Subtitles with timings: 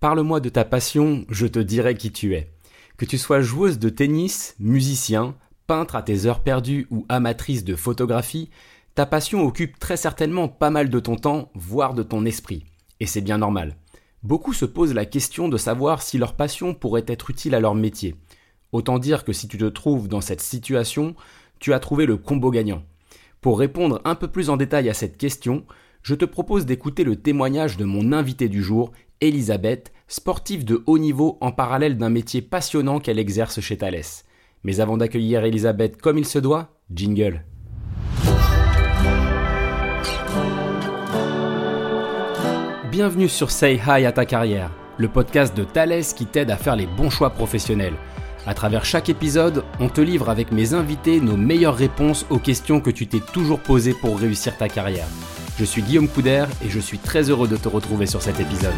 [0.00, 2.50] Parle-moi de ta passion, je te dirai qui tu es.
[2.96, 5.34] Que tu sois joueuse de tennis, musicien,
[5.66, 8.50] peintre à tes heures perdues ou amatrice de photographie,
[8.94, 12.64] ta passion occupe très certainement pas mal de ton temps, voire de ton esprit.
[13.00, 13.76] Et c'est bien normal.
[14.22, 17.74] Beaucoup se posent la question de savoir si leur passion pourrait être utile à leur
[17.74, 18.14] métier.
[18.72, 21.14] Autant dire que si tu te trouves dans cette situation,
[21.58, 22.82] tu as trouvé le combo gagnant.
[23.40, 25.64] Pour répondre un peu plus en détail à cette question,
[26.04, 28.92] je te propose d'écouter le témoignage de mon invité du jour,
[29.22, 34.02] Elisabeth, sportive de haut niveau en parallèle d'un métier passionnant qu'elle exerce chez Thales.
[34.64, 37.42] Mais avant d'accueillir Elisabeth comme il se doit, jingle.
[42.90, 46.76] Bienvenue sur Say Hi à ta carrière, le podcast de Thales qui t'aide à faire
[46.76, 47.96] les bons choix professionnels.
[48.46, 52.82] À travers chaque épisode, on te livre avec mes invités nos meilleures réponses aux questions
[52.82, 55.08] que tu t'es toujours posées pour réussir ta carrière.
[55.56, 58.74] Je suis Guillaume Couder et je suis très heureux de te retrouver sur cet épisode.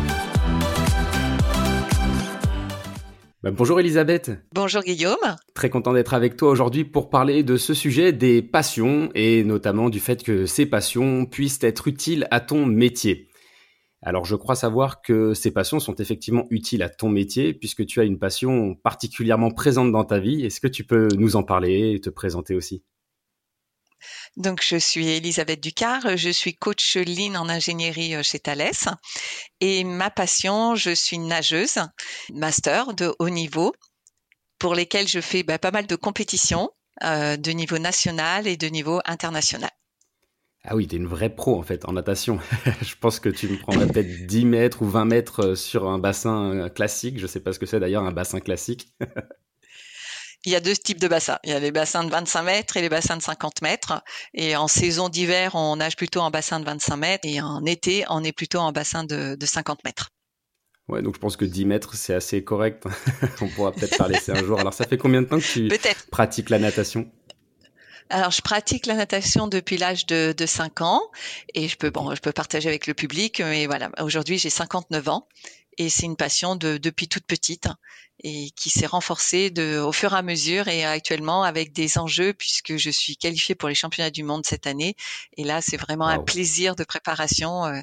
[3.43, 4.33] Bah, bonjour Elisabeth.
[4.53, 5.17] Bonjour Guillaume.
[5.55, 9.89] Très content d'être avec toi aujourd'hui pour parler de ce sujet des passions et notamment
[9.89, 13.31] du fait que ces passions puissent être utiles à ton métier.
[14.03, 18.01] Alors je crois savoir que ces passions sont effectivement utiles à ton métier puisque tu
[18.01, 20.45] as une passion particulièrement présente dans ta vie.
[20.45, 22.83] Est-ce que tu peux nous en parler et te présenter aussi?
[24.37, 28.71] Donc, je suis Elisabeth Ducard, je suis coach Lean en ingénierie euh, chez Thales.
[29.61, 31.79] Et ma passion, je suis nageuse,
[32.33, 33.75] master de haut niveau,
[34.59, 36.71] pour lesquels je fais bah, pas mal de compétitions
[37.03, 39.71] euh, de niveau national et de niveau international.
[40.65, 42.41] Ah oui, tu es une vraie pro en fait en natation.
[42.83, 45.99] je pense que tu me prendrais peut-être 10 mètres ou 20 mètres euh, sur un
[45.99, 47.19] bassin classique.
[47.19, 48.89] Je ne sais pas ce que c'est d'ailleurs un bassin classique.
[50.47, 51.39] il y a deux types de bassins.
[51.43, 54.03] Il y a les bassins de 25 mètres et les bassins de 50 mètres.
[54.33, 58.05] Et en saison d'hiver, on nage plutôt en bassin de 25 mètres et en été,
[58.09, 60.11] on est plutôt en bassin de, 50 mètres.
[60.89, 62.85] Ouais, donc je pense que 10 mètres, c'est assez correct.
[63.41, 64.61] on pourra peut-être pas laisser un jour.
[64.61, 65.69] Alors, ça fait combien de temps que tu
[66.13, 67.11] pratiques la natation?
[68.09, 71.03] Alors, je pratique la natation depuis l'âge de, de 5 ans
[71.55, 75.09] et je peux, bon, je peux partager avec le public, mais voilà, aujourd'hui j'ai 59
[75.09, 75.27] ans
[75.79, 77.69] et c'est une passion de, depuis toute petite
[78.25, 82.33] et qui s'est renforcée de, au fur et à mesure et actuellement avec des enjeux
[82.33, 84.97] puisque je suis qualifiée pour les championnats du monde cette année.
[85.37, 87.81] Et là, c'est vraiment un plaisir de préparation euh,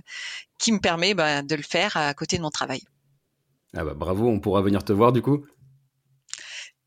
[0.57, 2.81] qui me permet bah, de le faire à côté de mon travail.
[3.75, 5.45] Ah bah bravo, on pourra venir te voir du coup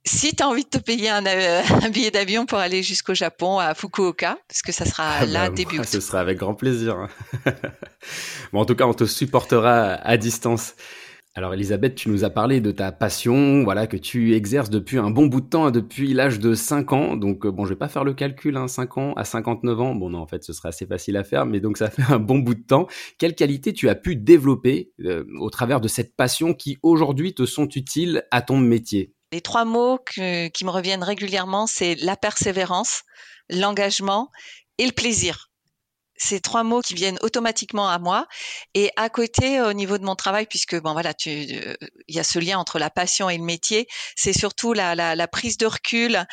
[0.07, 3.15] si tu as envie de te payer un, euh, un billet d'avion pour aller jusqu'au
[3.15, 6.55] Japon, à Fukuoka, parce que ça sera ah là bah, début Ce sera avec grand
[6.55, 7.09] plaisir.
[8.53, 10.75] bon, en tout cas, on te supportera à distance.
[11.37, 15.11] Alors Elisabeth, tu nous as parlé de ta passion, voilà que tu exerces depuis un
[15.11, 17.15] bon bout de temps, depuis l'âge de 5 ans.
[17.15, 19.95] Donc euh, bon, je vais pas faire le calcul, hein, 5 ans à 59 ans.
[19.95, 22.19] Bon non, en fait, ce serait assez facile à faire, mais donc ça fait un
[22.19, 22.87] bon bout de temps.
[23.19, 27.45] Quelles qualités tu as pu développer euh, au travers de cette passion qui aujourd'hui te
[27.45, 29.13] sont utiles à ton métier?
[29.33, 33.03] Les trois mots qui me reviennent régulièrement, c'est la persévérance,
[33.49, 34.31] l'engagement
[34.79, 35.51] et le plaisir
[36.17, 38.27] ces trois mots qui viennent automatiquement à moi.
[38.75, 41.75] Et à côté, au niveau de mon travail, puisque bon voilà, euh,
[42.09, 45.57] il y a ce lien entre la passion et le métier, c'est surtout la prise
[45.59, 46.25] de recul,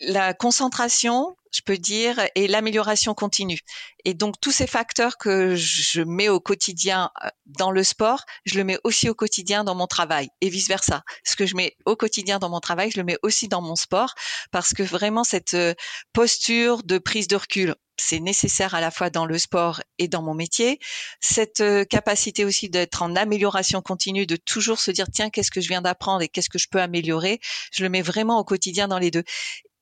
[0.00, 3.60] la concentration, je peux dire, et l'amélioration continue.
[4.04, 8.58] Et donc tous ces facteurs que je mets au quotidien euh, dans le sport, je
[8.58, 11.02] le mets aussi au quotidien dans mon travail et vice versa.
[11.24, 13.76] Ce que je mets au quotidien dans mon travail, je le mets aussi dans mon
[13.76, 14.14] sport
[14.50, 15.74] parce que vraiment cette euh,
[16.12, 20.22] posture de prise de recul, c'est nécessaire à la fois dans le sport et dans
[20.22, 20.78] mon métier.
[21.20, 25.60] Cette euh, capacité aussi d'être en amélioration continue, de toujours se dire tiens qu'est-ce que
[25.60, 27.40] je viens d'apprendre et qu'est-ce que je peux améliorer,
[27.72, 29.24] je le mets vraiment au quotidien dans les deux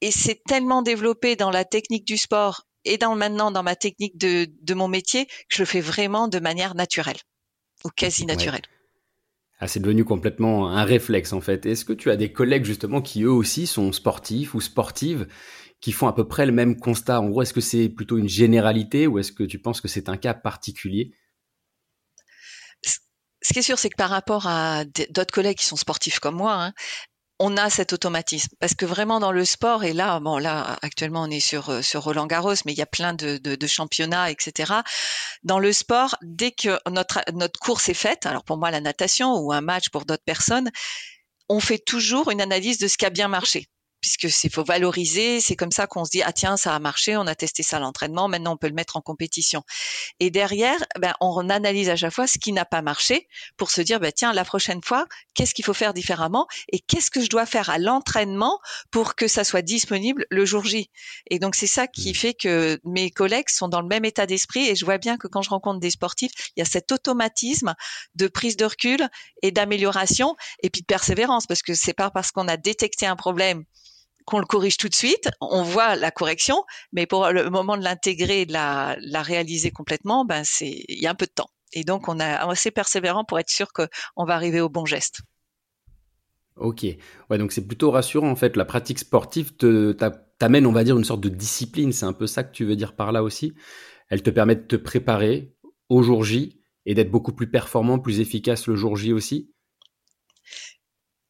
[0.00, 4.16] et c'est tellement développé dans la technique du sport et dans maintenant dans ma technique
[4.16, 7.18] de, de mon métier que je le fais vraiment de manière naturelle
[7.84, 8.62] ou quasi naturelle.
[9.58, 11.64] Ah, c'est devenu complètement un réflexe en fait.
[11.64, 15.26] Est-ce que tu as des collègues justement qui eux aussi sont sportifs ou sportives
[15.80, 17.20] qui font à peu près le même constat?
[17.20, 20.10] En gros, est-ce que c'est plutôt une généralité ou est-ce que tu penses que c'est
[20.10, 21.12] un cas particulier?
[23.42, 26.36] Ce qui est sûr, c'est que par rapport à d'autres collègues qui sont sportifs comme
[26.36, 26.72] moi, hein,
[27.38, 28.54] on a cet automatisme.
[28.60, 31.80] Parce que vraiment dans le sport et là bon là actuellement on est sur euh,
[31.94, 34.72] Roland Garros mais il y a plein de, de, championnats etc
[35.42, 39.34] dans le sport dès que notre notre course est faite alors pour moi la natation
[39.34, 40.70] ou un match pour d'autres personnes
[41.48, 43.68] on fait toujours une analyse de ce qui a bien marché
[44.00, 45.40] puisque c'est faut valoriser.
[45.40, 47.76] C'est comme ça qu'on se dit ah tiens ça a marché, on a testé ça
[47.76, 49.62] à l'entraînement, maintenant on peut le mettre en compétition.
[50.20, 53.80] Et derrière, ben, on analyse à chaque fois ce qui n'a pas marché pour se
[53.80, 57.28] dire ben, tiens la prochaine fois qu'est-ce qu'il faut faire différemment et qu'est-ce que je
[57.28, 58.58] dois faire à l'entraînement
[58.90, 60.90] pour que ça soit disponible le jour J.
[61.30, 62.14] Et donc c'est ça qui mmh.
[62.14, 65.26] fait que mes collègues sont dans le même état d'esprit et je vois bien que
[65.26, 67.74] quand je rencontre des sportifs, il y a cet automatisme
[68.14, 69.08] de prise de recul
[69.42, 73.16] et d'amélioration et puis de persévérance parce que c'est pas parce qu'on a détecté un
[73.16, 73.64] problème
[74.26, 77.84] qu'on le corrige tout de suite, on voit la correction, mais pour le moment de
[77.84, 81.50] l'intégrer de la, réaliser complètement, ben c'est il y a un peu de temps.
[81.72, 85.20] Et donc on est assez persévérant pour être sûr qu'on va arriver au bon geste.
[86.56, 86.84] Ok,
[87.30, 88.56] ouais, donc c'est plutôt rassurant en fait.
[88.56, 91.92] La pratique sportive t'amène, on va dire, une sorte de discipline.
[91.92, 93.54] C'est un peu ça que tu veux dire par là aussi.
[94.08, 95.54] Elle te permet de te préparer
[95.88, 99.52] au jour J et d'être beaucoup plus performant, plus efficace le jour J aussi?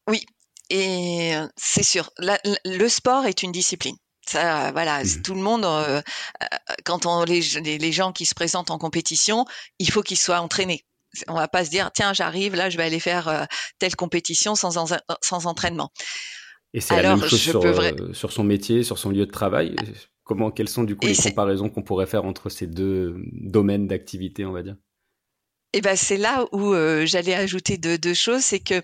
[0.07, 0.25] Oui,
[0.69, 3.95] et c'est sûr, le sport est une discipline.
[4.25, 5.21] Ça, voilà, mmh.
[5.23, 5.65] tout le monde,
[6.83, 7.41] quand on les,
[7.77, 9.45] les, gens qui se présentent en compétition,
[9.79, 10.83] il faut qu'ils soient entraînés.
[11.29, 13.47] On va pas se dire tiens j'arrive là je vais aller faire
[13.79, 14.85] telle compétition sans
[15.21, 15.91] sans entraînement.
[16.73, 17.63] Et c'est la même chose sur,
[18.13, 19.75] sur, son métier, sur son lieu de travail?
[20.25, 24.45] Comment, quelles sont du coup les comparaisons qu'on pourrait faire entre ces deux domaines d'activité,
[24.45, 24.75] on va dire?
[25.71, 26.73] Eh ben c'est là où
[27.05, 28.83] j'allais ajouter deux, deux choses, c'est que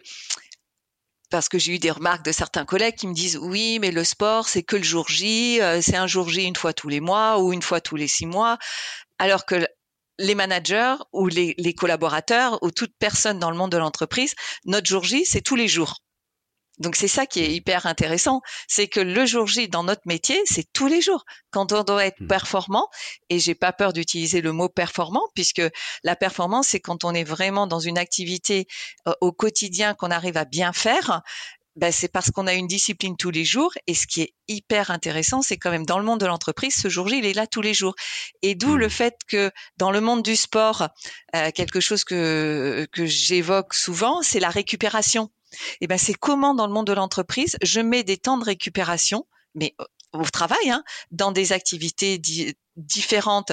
[1.33, 4.03] parce que j'ai eu des remarques de certains collègues qui me disent oui, mais le
[4.03, 6.99] sport, c'est que le jour J, euh, c'est un jour J une fois tous les
[6.99, 8.59] mois ou une fois tous les six mois,
[9.17, 9.65] alors que
[10.19, 14.35] les managers ou les, les collaborateurs ou toute personne dans le monde de l'entreprise,
[14.65, 16.02] notre jour J, c'est tous les jours.
[16.79, 20.41] Donc c'est ça qui est hyper intéressant, c'est que le jour J dans notre métier,
[20.45, 21.23] c'est tous les jours.
[21.51, 22.27] Quand on doit être mmh.
[22.27, 22.87] performant,
[23.29, 25.61] et j'ai pas peur d'utiliser le mot performant, puisque
[26.03, 28.67] la performance, c'est quand on est vraiment dans une activité
[29.07, 31.21] euh, au quotidien qu'on arrive à bien faire.
[31.75, 33.73] Ben, c'est parce qu'on a une discipline tous les jours.
[33.87, 36.87] Et ce qui est hyper intéressant, c'est quand même dans le monde de l'entreprise, ce
[36.87, 37.95] jour J, il est là tous les jours.
[38.41, 38.91] Et d'où le mmh.
[38.91, 40.87] fait que dans le monde du sport,
[41.35, 45.31] euh, quelque chose que, que j'évoque souvent, c'est la récupération.
[45.53, 48.43] Et eh ben c'est comment dans le monde de l'entreprise je mets des temps de
[48.43, 49.75] récupération, mais
[50.11, 52.19] au travail, hein, dans des activités
[52.75, 53.51] différentes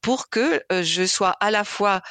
[0.00, 2.02] pour que je sois à la fois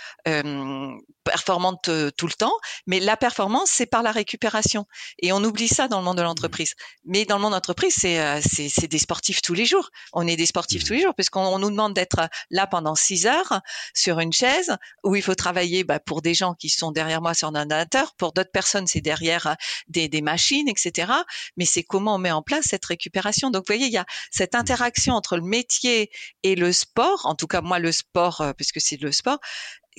[1.24, 2.54] performante tout le temps,
[2.88, 4.86] mais la performance c'est par la récupération
[5.20, 6.26] et on oublie ça dans le monde de mmh.
[6.26, 6.74] l'entreprise.
[7.06, 9.90] Mais dans le monde de l'entreprise c'est c'est des sportifs tous les jours.
[10.14, 11.04] On est des sportifs tous les mmh.
[11.04, 13.62] jours puisqu'on nous demande d'être là pendant six heures
[13.94, 17.34] sur une chaise où il faut travailler bah, pour des gens qui sont derrière moi
[17.34, 19.56] sur un ordinateur, pour d'autres personnes c'est derrière
[19.88, 21.12] des, des machines etc.
[21.58, 23.50] Mais c'est comment on met en place cette récupération.
[23.50, 24.58] Donc vous voyez il y a cette mmh.
[24.58, 26.12] interaction entre le métier
[26.44, 27.26] et le sport.
[27.26, 29.40] En tout cas moi le sport, puisque c'est le sport,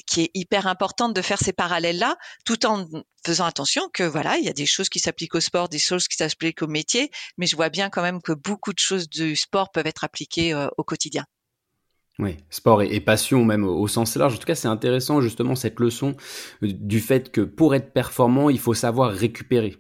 [0.07, 2.87] qui est hyper importante de faire ces parallèles-là, tout en
[3.27, 6.09] faisant attention que voilà, il y a des choses qui s'appliquent au sport, des choses
[6.09, 9.37] qui s'appliquent au métier, mais je vois bien quand même que beaucoup de choses du
[9.37, 11.25] sport peuvent être appliquées euh, au quotidien.
[12.21, 14.35] Oui, sport et, passion même au, sens large.
[14.35, 16.15] En tout cas, c'est intéressant justement cette leçon
[16.63, 19.77] euh, du fait que pour être performant, il faut savoir récupérer.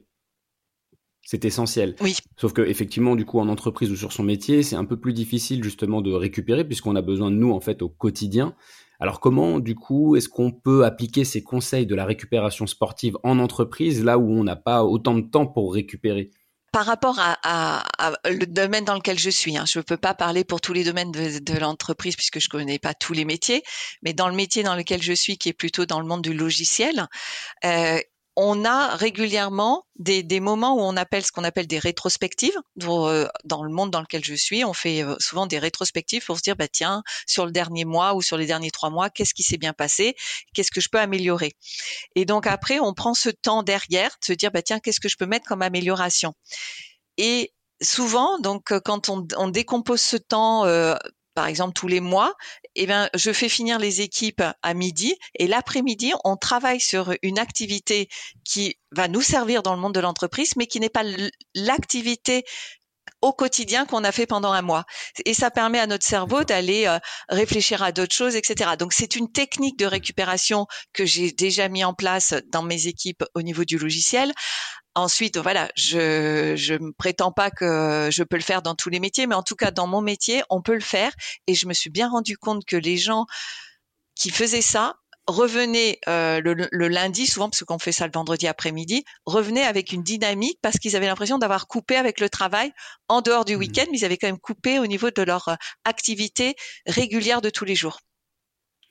[1.22, 1.94] C'est essentiel.
[2.00, 2.16] Oui.
[2.36, 5.14] Sauf que effectivement, du coup, en entreprise ou sur son métier, c'est un peu plus
[5.14, 8.54] difficile justement de récupérer puisqu'on a besoin de nous en fait au quotidien.
[9.00, 13.38] Alors comment, du coup, est-ce qu'on peut appliquer ces conseils de la récupération sportive en
[13.38, 16.30] entreprise là où on n'a pas autant de temps pour récupérer?
[16.72, 17.84] Par rapport à,
[18.24, 20.82] le domaine dans lequel je suis, hein, je ne peux pas parler pour tous les
[20.82, 23.62] domaines de, l'entreprise puisque je ne connais pas tous les métiers,
[24.02, 26.34] mais dans le métier dans lequel je suis, qui est plutôt dans le monde du
[26.34, 27.06] logiciel,
[27.64, 28.00] euh,
[28.36, 32.56] on a régulièrement des, moments où on appelle ce qu'on appelle des rétrospectives.
[32.82, 36.36] Euh, dans le monde dans lequel je suis, on fait euh, souvent des rétrospectives pour
[36.36, 39.34] se dire, bah tiens, sur le dernier mois ou sur les derniers trois mois, qu'est-ce
[39.34, 40.16] qui s'est bien passé,
[40.52, 41.52] qu'est-ce que je peux améliorer?
[42.16, 45.08] Et donc après, on prend ce temps derrière de se dire, bah tiens, qu'est-ce que
[45.08, 46.34] je peux mettre comme amélioration?
[47.18, 50.64] Et souvent, donc quand on, décompose ce temps
[51.34, 52.34] par exemple tous les mois,
[52.74, 57.38] eh bien, je fais finir les équipes à midi et l'après-midi, on travaille sur une
[57.38, 58.08] activité
[58.44, 61.04] qui va nous servir dans le monde de l'entreprise, mais qui n'est pas
[61.54, 62.44] l'activité
[63.24, 64.84] au quotidien qu'on a fait pendant un mois.
[65.24, 66.98] Et ça permet à notre cerveau d'aller euh,
[67.30, 68.72] réfléchir à d'autres choses, etc.
[68.78, 73.24] Donc c'est une technique de récupération que j'ai déjà mis en place dans mes équipes
[73.34, 74.30] au niveau du logiciel.
[74.94, 79.00] Ensuite, voilà, je je me prétends pas que je peux le faire dans tous les
[79.00, 81.10] métiers, mais en tout cas dans mon métier, on peut le faire.
[81.46, 83.24] Et je me suis bien rendu compte que les gens
[84.14, 89.04] qui faisaient ça revenaient euh, le, lundi, souvent parce qu'on fait ça le vendredi après-midi,
[89.26, 92.72] revenaient avec une dynamique parce qu'ils avaient l'impression d'avoir coupé avec le travail
[93.08, 93.58] en dehors du mmh.
[93.58, 95.54] week-end, mais ils avaient quand même coupé au niveau de leur euh,
[95.84, 96.54] activité
[96.86, 98.00] régulière de tous les jours.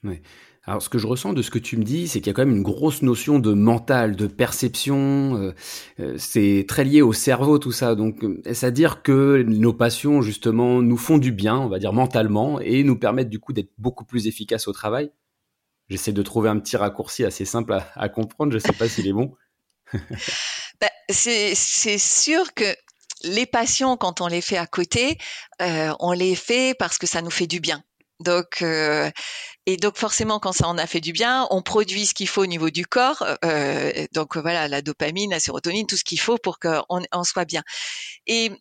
[0.04, 0.22] Oui.
[0.66, 2.34] Alors, ce que je ressens de ce que tu me dis, c'est qu'il y a
[2.34, 5.52] quand même une grosse notion de mental, de perception.
[6.00, 7.96] Euh, c'est très lié au cerveau, tout ça.
[7.96, 11.80] Donc, euh, est-ce à dire que nos passions, justement, nous font du bien, on va
[11.80, 15.12] dire mentalement, et nous permettent du coup d'être beaucoup plus efficaces au travail
[15.94, 18.52] J'essaie de trouver un petit raccourci assez simple à, comprendre.
[18.52, 19.36] Je ne sais pas s'il est bon.
[20.82, 21.56] Bah, c'est
[22.00, 22.76] sûr que
[23.24, 25.18] les passions, quand on les fait à côté,
[25.60, 27.84] on les fait parce que ça nous fait du bien.
[28.20, 29.12] Donc, euh,
[29.66, 32.42] et donc forcément, quand ça en a fait du bien, on produit ce qu'il faut
[32.42, 33.24] au niveau du corps.
[33.46, 37.46] Euh, donc voilà, la dopamine, la sérotonine, tout ce qu'il faut pour qu'on on soit
[37.46, 37.64] bien.
[38.26, 38.52] Et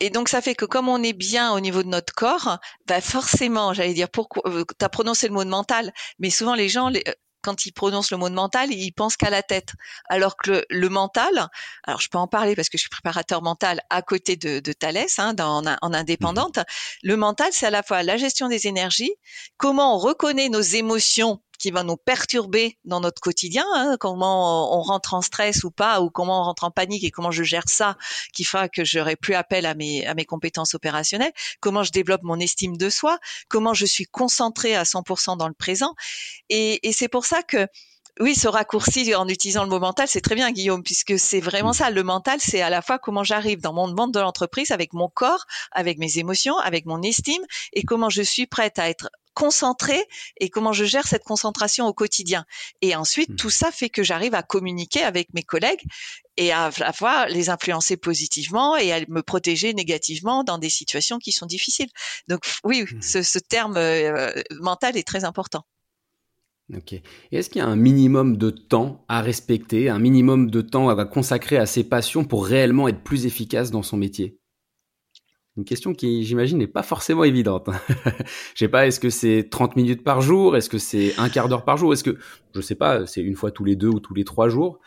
[0.00, 3.00] et donc ça fait que comme on est bien au niveau de notre corps, bah
[3.00, 6.68] forcément, j'allais dire, pourquoi euh, tu as prononcé le mot de mental, mais souvent les
[6.68, 7.04] gens, les,
[7.42, 9.72] quand il prononce le mot de mental, il pense qu'à la tête.
[10.08, 11.48] Alors que le, mental,
[11.84, 14.72] alors je peux en parler parce que je suis préparateur mental à côté de, de
[14.72, 16.58] Thalès, hein, dans, en, indépendante.
[16.58, 16.64] Mmh.
[17.02, 19.12] Le mental, c'est à la fois la gestion des énergies,
[19.56, 24.82] comment on reconnaît nos émotions qui va nous perturber dans notre quotidien, hein, comment on
[24.82, 27.68] rentre en stress ou pas, ou comment on rentre en panique et comment je gère
[27.68, 27.96] ça,
[28.34, 32.24] qui fera que j'aurai plus appel à mes, à mes compétences opérationnelles, comment je développe
[32.24, 33.16] mon estime de soi,
[33.48, 35.94] comment je suis concentrée à 100% dans le présent.
[36.48, 37.68] Et, et c'est pour ça que
[38.20, 41.72] oui, ce raccourci en utilisant le mot mental, c'est très bien, Guillaume, puisque c'est vraiment
[41.72, 41.90] ça.
[41.90, 45.08] Le mental, c'est à la fois comment j'arrive dans mon monde de l'entreprise avec mon
[45.08, 47.42] corps, avec mes émotions, avec mon estime,
[47.72, 50.04] et comment je suis prête à être concentrée
[50.38, 52.44] et comment je gère cette concentration au quotidien.
[52.80, 53.36] Et ensuite, mmh.
[53.36, 55.82] tout ça fait que j'arrive à communiquer avec mes collègues
[56.36, 61.18] et à la fois les influencer positivement et à me protéger négativement dans des situations
[61.18, 61.90] qui sont difficiles.
[62.28, 63.02] Donc oui, mmh.
[63.02, 65.64] ce, terme euh, mental est très important.
[66.74, 66.94] Ok.
[67.32, 71.04] Est-ce qu'il y a un minimum de temps à respecter, un minimum de temps à
[71.04, 74.38] consacrer à ses passions pour réellement être plus efficace dans son métier?
[75.56, 77.68] Une question qui, j'imagine, n'est pas forcément évidente.
[78.54, 80.56] Je sais pas, est-ce que c'est 30 minutes par jour?
[80.56, 81.92] Est-ce que c'est un quart d'heure par jour?
[81.92, 82.18] Est-ce que,
[82.54, 84.80] je sais pas, c'est une fois tous les deux ou tous les trois jours?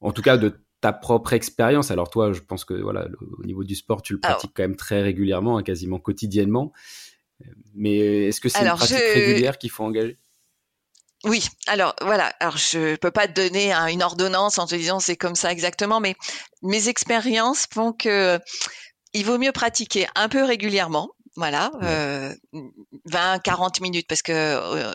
[0.00, 1.90] En tout cas, de ta propre expérience.
[1.90, 3.08] Alors toi, je pense que voilà,
[3.38, 6.72] au niveau du sport, tu le pratiques quand même très régulièrement, hein, quasiment quotidiennement.
[7.74, 10.18] Mais est-ce que c'est une pratique régulière qu'il faut engager?
[11.24, 15.16] Oui, alors voilà, alors je peux pas te donner une ordonnance en te disant c'est
[15.16, 16.14] comme ça exactement, mais
[16.62, 18.38] mes expériences font que
[19.16, 22.34] il vaut mieux pratiquer un peu régulièrement, voilà, euh,
[23.06, 24.94] 20, 40 minutes, parce que euh,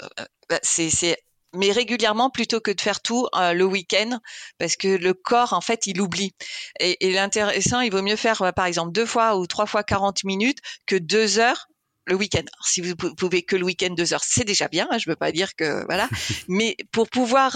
[0.49, 1.17] bah, c'est
[1.53, 4.19] mais régulièrement plutôt que de faire tout euh, le week-end
[4.57, 6.33] parce que le corps en fait il oublie.
[6.79, 10.23] Et, et l'intéressant il vaut mieux faire par exemple deux fois ou trois fois 40
[10.23, 11.67] minutes que deux heures
[12.05, 12.43] le week-end.
[12.63, 14.88] Si vous pouvez que le week-end deux heures, c'est déjà bien.
[14.89, 16.10] Hein, je veux pas dire que voilà,
[16.48, 17.55] mais pour pouvoir,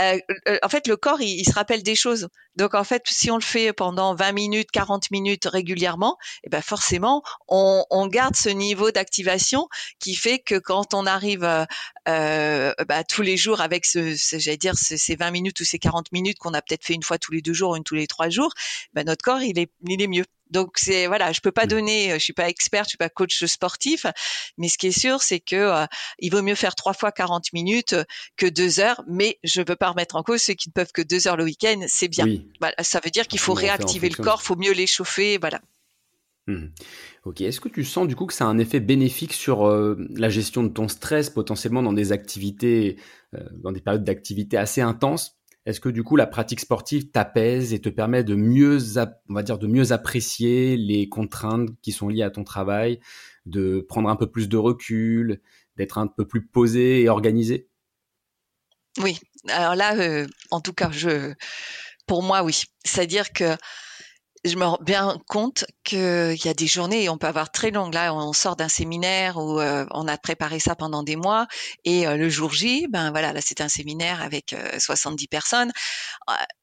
[0.00, 2.28] euh, euh, en fait, le corps il, se rappelle des choses.
[2.56, 6.50] Donc en fait, si on le fait pendant 20 minutes, 40 minutes régulièrement, et eh
[6.50, 9.68] ben forcément, on, on garde ce niveau d'activation
[10.00, 11.64] qui fait que quand on arrive euh,
[12.08, 16.12] euh bah, tous les jours avec ce, j'allais dire, ces 20 minutes ou ces 40
[16.12, 18.30] minutes qu'on a peut-être fait une fois tous les deux jours, une tous les trois
[18.30, 18.52] jours,
[18.94, 20.24] ben notre corps il est, il est mieux.
[20.50, 23.44] Donc c'est voilà, je peux pas donner, je suis pas expert, je suis pas coach
[23.44, 24.06] sportif,
[24.58, 25.86] mais ce qui est sûr, c'est que euh,
[26.18, 27.94] il vaut mieux faire trois fois 40 minutes
[28.36, 29.02] que deux heures.
[29.08, 31.44] Mais je peux pas remettre en cause ceux qui ne peuvent que deux heures le
[31.44, 32.26] week-end, c'est bien.
[32.60, 35.60] Voilà, ça veut dire qu'il faut réactiver le corps, faut mieux l'échauffer, voilà.
[36.48, 36.66] Mmh.
[37.24, 39.96] Ok, est-ce que tu sens du coup que ça a un effet bénéfique sur euh,
[40.14, 42.98] la gestion de ton stress potentiellement dans des activités,
[43.34, 45.36] euh, dans des périodes d'activité assez intenses?
[45.66, 48.78] Est-ce que du coup la pratique sportive t'apaise et te permet de mieux,
[49.28, 53.00] on va dire, de mieux apprécier les contraintes qui sont liées à ton travail,
[53.46, 55.40] de prendre un peu plus de recul,
[55.76, 57.68] d'être un peu plus posé et organisé?
[58.98, 59.18] Oui.
[59.48, 61.34] Alors là, euh, en tout cas, je,
[62.06, 62.62] pour moi, oui.
[62.84, 63.56] C'est-à-dire que
[64.44, 67.70] je me rends bien compte qu'il y a des journées, et on peut avoir très
[67.70, 67.94] longues.
[67.94, 71.46] Là, on sort d'un séminaire où euh, on a préparé ça pendant des mois,
[71.84, 75.72] et euh, le jour J, ben voilà, là c'est un séminaire avec 70 euh, personnes.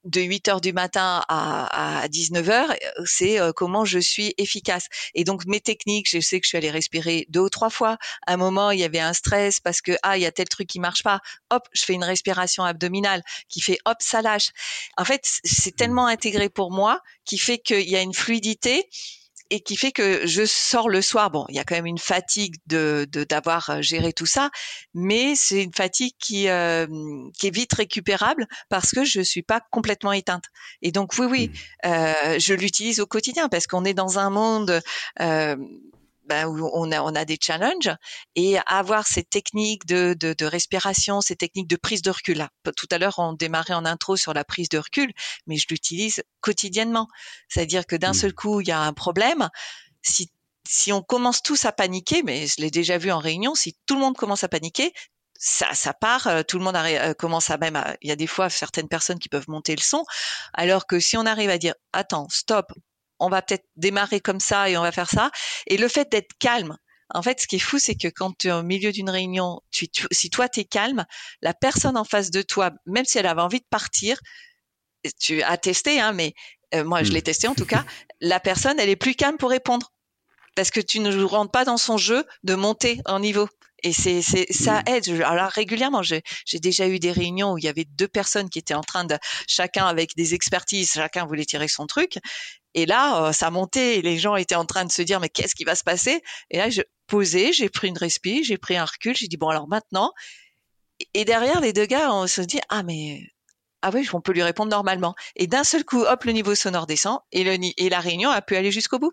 [0.04, 2.74] De 8 heures du matin à, à 19 heures,
[3.06, 4.88] c'est comment je suis efficace.
[5.16, 7.98] Et donc mes techniques, je sais que je suis allée respirer deux ou trois fois.
[8.28, 10.50] À un moment, il y avait un stress parce que ah, il y a tel
[10.50, 11.22] truc qui marche pas.
[11.50, 14.50] Hop, je fais une respiration abdominale qui fait hop, ça lâche.
[14.98, 18.88] En fait, c'est tellement intégré pour moi qui fait qu'il y a une fluidité
[19.50, 21.30] et qui fait que je sors le soir.
[21.30, 24.50] Bon, il y a quand même une fatigue de d'avoir euh, géré tout ça,
[24.96, 26.88] mais c'est une fatigue qui euh,
[27.38, 30.46] qui est vite récupérable parce que je suis pas complètement éteinte.
[30.82, 31.88] Et donc oui, oui, mmh.
[31.88, 34.82] euh, je l'utilise au quotidien parce qu'on est dans un monde
[35.22, 35.56] euh,
[36.26, 37.92] ben, où on a, on a des challenges
[38.36, 42.38] et avoir ces techniques de, de, de, respiration, ces techniques de prise de recul.
[42.38, 45.12] Là, tout à l'heure, on démarrait en intro sur la prise de recul,
[45.48, 47.08] mais je l'utilise quotidiennement.
[47.50, 48.16] C'est-à-dire que d'un mmh.
[48.16, 49.50] seul coup, il y a un problème.
[50.02, 50.30] Si,
[50.68, 53.96] si on commence tous à paniquer, mais je l'ai déjà vu en réunion, si tout
[53.96, 54.94] le monde commence à paniquer,
[55.38, 56.78] ça, ça part, tout le monde
[57.18, 60.06] commence à même, il y a des fois certaines personnes qui peuvent monter le son,
[60.54, 62.72] alors que si on arrive à dire, attends, stop,
[63.24, 65.32] on va peut-être démarrer comme ça et on va faire ça,
[65.68, 66.78] et le fait d'être calme,
[67.14, 69.62] en fait, ce qui est fou, c'est que quand tu es au milieu d'une réunion,
[69.72, 71.06] tu, si toi tu es calme,
[71.42, 74.20] la personne en face de toi, même si elle avait envie de partir,
[75.20, 76.34] tu as testé, hein, mais
[76.74, 77.24] euh, moi je l'ai mmh.
[77.24, 77.86] testé en tout cas,
[78.22, 79.92] la personne elle est plus calme pour répondre
[80.56, 83.48] parce que tu ne rentres pas dans son jeu de monter en niveau.
[83.86, 84.90] Et c'est, c'est ça mmh.
[84.90, 85.22] aide.
[85.26, 88.58] Alors régulièrement, j'ai, j'ai déjà eu des réunions où il y avait deux personnes qui
[88.58, 92.18] étaient en train de chacun avec des expertises, chacun voulait tirer son truc.
[92.76, 94.02] Et là, euh, ça montait.
[94.02, 96.22] Les gens étaient en train de se dire mais qu'est-ce qui va se passer?
[96.50, 99.50] Et là, je posais, j'ai pris une respi, j'ai pris un recul, j'ai dit bon
[99.50, 100.12] alors maintenant.
[101.14, 103.22] Et derrière les deux gars, on se dit ah mais
[103.82, 105.14] ah oui, on peut lui répondre normalement.
[105.36, 107.42] Et d'un seul coup, hop, le niveau sonore descend et,
[107.78, 109.12] et la réunion a pu aller jusqu'au bout.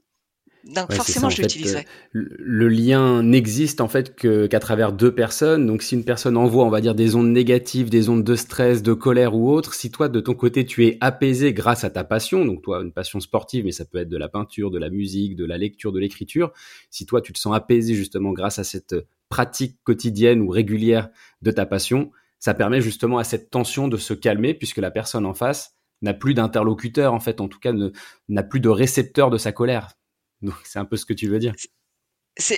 [0.65, 1.87] Donc forcément, je l'utiliserai.
[2.15, 5.67] Euh, le lien n'existe en fait qu'à travers deux personnes.
[5.67, 8.83] Donc si une personne envoie, on va dire, des ondes négatives, des ondes de stress,
[8.83, 12.05] de colère ou autre, si toi de ton côté tu es apaisé grâce à ta
[12.05, 14.91] passion, donc toi une passion sportive, mais ça peut être de la peinture, de la
[14.91, 16.53] musique, de la lecture, de l'écriture,
[16.91, 18.95] si toi tu te sens apaisé justement grâce à cette
[19.29, 21.09] pratique quotidienne ou régulière
[21.41, 25.27] de ta passion, ça permet justement à cette tension de se calmer puisque la personne
[25.27, 27.73] en face n'a plus d'interlocuteur en fait, en tout cas
[28.29, 29.91] n'a plus de récepteur de sa colère.
[30.43, 31.55] Donc c'est un peu ce que tu veux dire.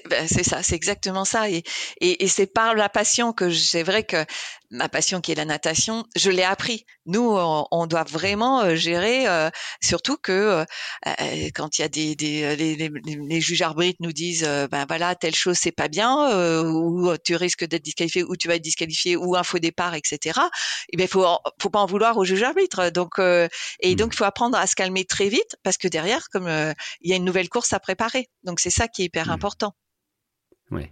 [0.08, 1.48] Ben, c'est ça, c'est exactement ça.
[1.48, 4.24] Et c'est par la passion que c'est vrai que
[4.72, 6.86] ma passion qui est la natation, je l'ai appris.
[7.04, 9.50] Nous, on, doit vraiment euh, gérer, euh,
[9.82, 10.64] surtout que
[11.06, 14.86] euh, quand il y a des, des les, les, les, juges arbitres nous disent, ben
[14.88, 18.62] voilà, telle chose c'est pas bien, ou tu risques d'être disqualifié, ou tu vas être
[18.62, 20.40] disqualifié, ou un faux départ, etc.
[20.90, 21.26] Et ben faut
[21.60, 22.90] faut pas en vouloir aux juges arbitres.
[22.90, 23.48] Donc et
[23.82, 23.94] mmh.
[23.96, 26.48] donc il faut apprendre à se calmer très vite parce que derrière, comme
[27.00, 29.32] il y a une nouvelle course à préparer, donc c'est ça qui est hyper mmh.
[29.32, 29.74] important.
[30.70, 30.90] Ouais.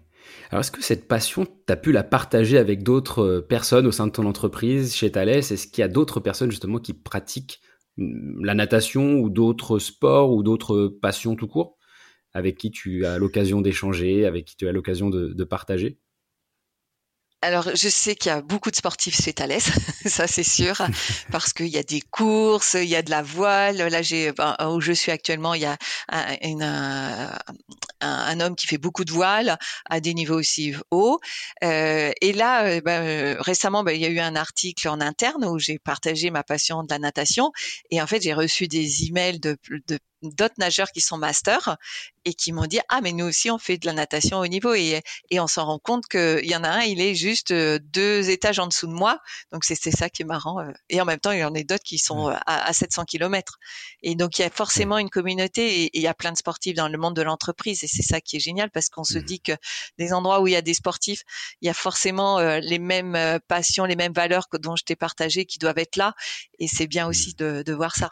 [0.51, 3.93] Alors, est-ce que cette passion, tu as pu la partager avec d'autres euh, personnes au
[3.93, 5.29] sein de ton entreprise, chez Thales?
[5.29, 7.61] Est-ce qu'il y a d'autres personnes justement qui pratiquent
[7.97, 11.77] mm, la natation ou d'autres sports ou d'autres passions tout court
[12.33, 15.99] avec qui tu as l'occasion d'échanger, avec qui tu as l'occasion de partager?
[17.43, 19.61] Alors, je sais qu'il y a beaucoup de sportifs chez Thales,
[20.07, 20.77] ça c'est sûr,
[21.33, 23.79] parce qu'il y a des courses, il y a de la voile.
[23.79, 25.79] Là, j'ai ben, où je suis actuellement, il y a
[26.09, 27.39] un,
[28.03, 31.19] un, homme qui fait beaucoup de voile à des niveaux aussi hauts.
[31.65, 35.01] Euh, et là, euh, ben, euh, récemment, ben, il y a eu un article en
[35.01, 37.53] interne où j'ai partagé ma passion de la natation.
[37.91, 39.57] Et en fait, j'ai reçu des emails de,
[39.87, 41.77] de d'autres nageurs qui sont masters
[42.25, 44.75] et qui m'ont dit ah mais nous aussi on fait de la natation au niveau
[44.75, 47.79] et, et on s'en rend compte qu'il y en a un il est juste euh,
[47.83, 49.19] deux étages en dessous de moi.
[49.53, 50.71] Donc c'est ça qui est marrant euh.
[50.89, 53.59] et en même temps il y en a d'autres qui sont à, à 700 km
[54.03, 56.75] et donc il y a forcément une communauté et, il y a plein de sportifs
[56.75, 57.85] dans le monde de l'entreprise.
[57.85, 59.23] Et c'est ça qui est génial parce qu'on se mmh.
[59.23, 59.53] dit que
[59.99, 61.23] des endroits où il y a des sportifs
[61.61, 64.97] il y a forcément euh, les mêmes passions les mêmes valeurs que dont je t'ai
[64.97, 66.15] partagé qui doivent être là.
[66.59, 67.11] Et c'est bien mmh.
[67.11, 68.11] aussi de, de voir ça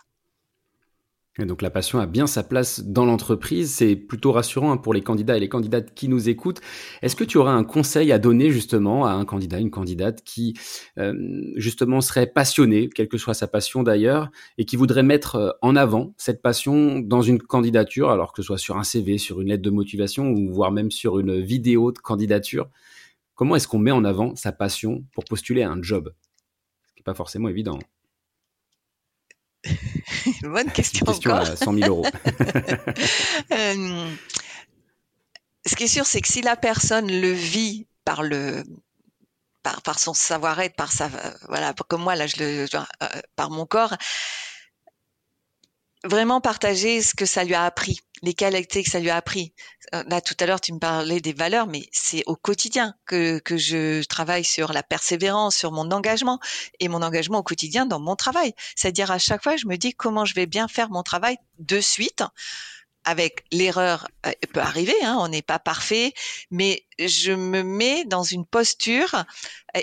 [1.47, 5.03] donc la passion a bien sa place dans l'entreprise, c'est plutôt rassurant hein, pour les
[5.03, 6.61] candidats et les candidates qui nous écoutent.
[7.01, 10.55] Est-ce que tu aurais un conseil à donner justement à un candidat, une candidate qui
[10.99, 11.15] euh,
[11.57, 15.77] justement serait passionné, quelle que soit sa passion d'ailleurs, et qui voudrait mettre euh, en
[15.77, 19.49] avant cette passion dans une candidature, alors que ce soit sur un CV, sur une
[19.49, 22.69] lettre de motivation ou voire même sur une vidéo de candidature?
[23.35, 26.13] Comment est-ce qu'on met en avant sa passion pour postuler à un job?
[26.89, 27.79] Ce qui n'est pas forcément évident.
[30.43, 31.05] Bonne question.
[31.07, 32.07] Une question à 100 000 euros.
[33.53, 34.11] Euh,
[35.67, 38.63] ce qui est sûr, c'est que si la personne le vit par le
[39.63, 41.11] par, par son savoir-être, par sa
[41.49, 43.95] voilà, comme moi là, je le euh, par mon corps,
[46.09, 49.53] vraiment partager ce que ça lui a appris, les qualités que ça lui a appris.
[49.95, 53.39] Euh, là, tout à l'heure, tu me parlais des valeurs, mais c'est au quotidien que,
[53.39, 56.41] que je travaille sur la persévérance, sur mon engagement
[56.81, 58.55] et mon engagement au quotidien dans mon travail.
[58.75, 61.81] C'est-à-dire à chaque fois, je me dis comment je vais bien faire mon travail de
[61.81, 62.23] suite
[63.05, 66.13] avec l'erreur euh, peut arriver, hein, on n'est pas parfait,
[66.51, 69.25] mais je me mets dans une posture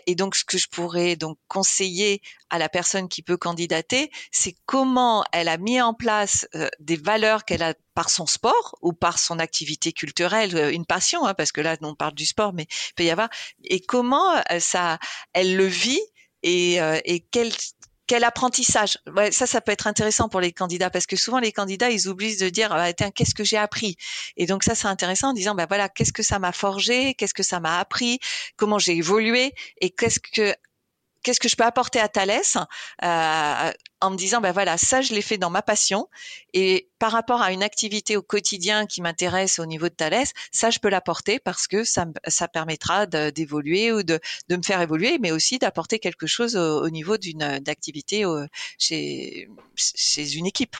[0.05, 4.55] et donc ce que je pourrais donc conseiller à la personne qui peut candidater, c'est
[4.65, 8.93] comment elle a mis en place euh, des valeurs qu'elle a par son sport ou
[8.93, 12.53] par son activité culturelle, euh, une passion, hein, parce que là on parle du sport,
[12.53, 13.29] mais il peut y avoir,
[13.63, 14.99] et comment ça,
[15.33, 16.01] elle le vit
[16.43, 16.75] et,
[17.05, 17.51] et quel
[18.07, 18.97] quel apprentissage.
[19.31, 22.37] Ça, ça peut être intéressant pour les candidats parce que souvent les candidats, ils oublient
[22.37, 23.97] de dire ah, qu'est-ce que j'ai appris?
[24.37, 27.13] Et donc ça, c'est intéressant en disant ben voilà, qu'est-ce que ça m'a forgé?
[27.15, 28.19] Qu'est-ce que ça m'a appris?
[28.55, 29.53] Comment j'ai évolué?
[29.81, 30.55] Et qu'est-ce que
[31.25, 32.55] qu'est-ce que je peux apporter à Thalès
[33.03, 36.07] euh, en me disant, ben voilà, ça, je l'ai fait dans ma passion.
[36.53, 40.69] Et par rapport à une activité au quotidien qui m'intéresse au niveau de Thalès, ça,
[40.69, 45.17] je peux l'apporter parce que ça, ça permettra d'évoluer ou de, de, me faire évoluer,
[45.19, 48.23] mais aussi d'apporter quelque chose au, niveau d'une activité
[48.77, 50.75] chez, chez une équipe.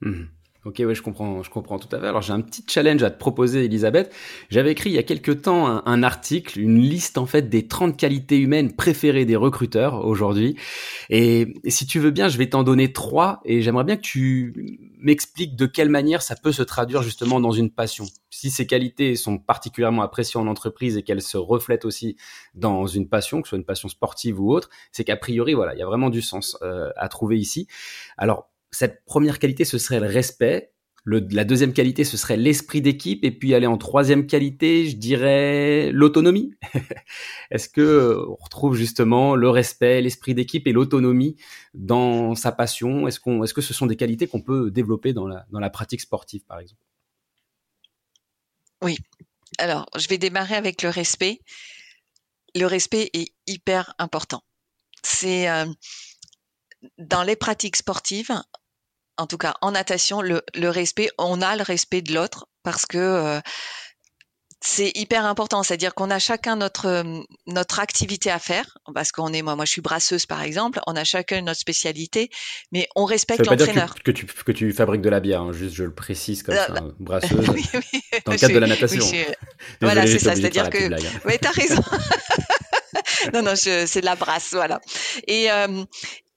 [0.00, 0.24] Mmh.
[0.66, 2.06] Ok, ouais, je comprends, je comprends tout à fait.
[2.06, 4.14] Alors j'ai un petit challenge à te proposer, Elisabeth.
[4.50, 7.96] J'avais écrit il y a quelques temps un, article, une liste en fait des 30
[7.96, 10.56] qualités humaines préférées des recruteurs aujourd'hui.
[11.08, 14.78] Et, si tu veux bien, je vais t'en donner trois et j'aimerais bien que tu
[14.98, 18.04] m'expliques de quelle manière ça peut se traduire justement dans une passion.
[18.28, 22.16] Si ces qualités sont particulièrement appréciées en entreprise et qu'elles se reflètent aussi
[22.54, 25.74] dans une passion, que ce soit une passion sportive ou autre, c'est qu'a priori, voilà,
[25.74, 27.66] il y a vraiment du sens euh, à trouver ici.
[28.18, 30.72] Alors cette première qualité, ce serait le respect.
[31.06, 33.24] la deuxième qualité, ce serait l'esprit d'équipe.
[33.24, 36.54] Et puis aller en troisième qualité, je dirais l'autonomie.
[37.50, 41.36] Est-ce que on retrouve justement le respect, l'esprit d'équipe et l'autonomie
[41.74, 43.08] dans sa passion?
[43.08, 46.00] Est-ce est-ce que ce sont des qualités qu'on peut développer dans la, dans la pratique
[46.00, 46.82] sportive, par exemple?
[48.82, 48.96] Oui.
[49.58, 51.40] Alors, je vais démarrer avec le respect.
[52.54, 54.42] Le respect est hyper important.
[55.02, 55.66] C'est euh,
[56.98, 58.32] dans les pratiques sportives,
[59.20, 62.98] en tout cas en natation, le, respect, on a le respect de l'autre parce que
[62.98, 63.40] euh,
[64.62, 69.32] c'est hyper important, c'est-à-dire qu'on a chacun notre euh, notre activité à faire, parce qu'on
[69.32, 72.30] est moi, moi je suis brasseuse par exemple, on a chacun notre spécialité,
[72.72, 73.94] mais on respecte l'entraîneur.
[74.02, 76.66] Que, tu que tu fabriques de la bière, hein, juste je le précise comme euh,
[76.66, 77.48] ça, hein, brasseuse.
[77.50, 79.04] oui, oui, dans le cadre de la natation.
[79.82, 81.20] voilà, c'est ça, c'est-à-dire que, hein.
[81.26, 81.82] oui, t'as raison.
[83.34, 84.80] non, non, c'est de la brasse, voilà.
[85.26, 85.48] Et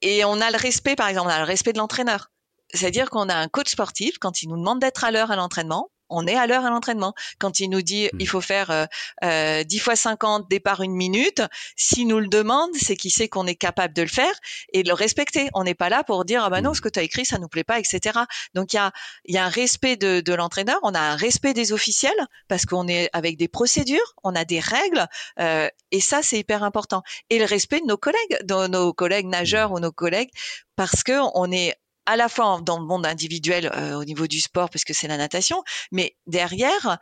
[0.04, 2.30] et on a le respect, par exemple, on a le respect de l'entraîneur.
[2.74, 5.90] C'est-à-dire qu'on a un coach sportif, quand il nous demande d'être à l'heure à l'entraînement,
[6.14, 7.14] on est à l'heure à l'entraînement.
[7.40, 8.28] Quand il nous dit il mmh.
[8.28, 8.86] faut faire euh,
[9.24, 11.42] euh, 10 fois 50 départ une minute,
[11.76, 14.34] s'il nous le demande, c'est qu'il sait qu'on est capable de le faire
[14.74, 15.50] et de le respecter.
[15.54, 16.76] On n'est pas là pour dire ah ben non mmh.
[16.76, 18.20] ce que tu as écrit ça nous plaît pas etc.
[18.54, 18.92] Donc il y a
[19.26, 22.12] il y a un respect de, de l'entraîneur, on a un respect des officiels
[22.48, 25.08] parce qu'on est avec des procédures, on a des règles
[25.40, 27.02] euh, et ça c'est hyper important.
[27.30, 29.74] Et le respect de nos collègues, de nos collègues nageurs mmh.
[29.74, 30.30] ou nos collègues
[30.76, 34.40] parce que on est à la fois dans le monde individuel euh, au niveau du
[34.40, 36.98] sport puisque c'est la natation, mais derrière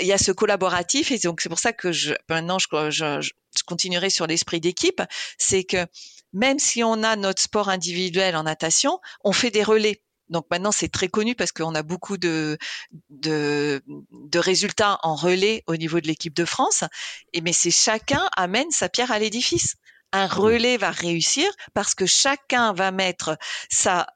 [0.00, 3.20] il y a ce collaboratif et donc c'est pour ça que je, maintenant je, je,
[3.20, 5.02] je continuerai sur l'esprit d'équipe,
[5.38, 5.86] c'est que
[6.32, 10.02] même si on a notre sport individuel en natation, on fait des relais.
[10.28, 12.58] Donc maintenant c'est très connu parce qu'on a beaucoup de,
[13.10, 16.84] de, de résultats en relais au niveau de l'équipe de France.
[17.32, 19.76] Et mais c'est chacun amène sa pierre à l'édifice
[20.12, 23.36] un relais va réussir parce que chacun va mettre
[23.70, 24.06] sa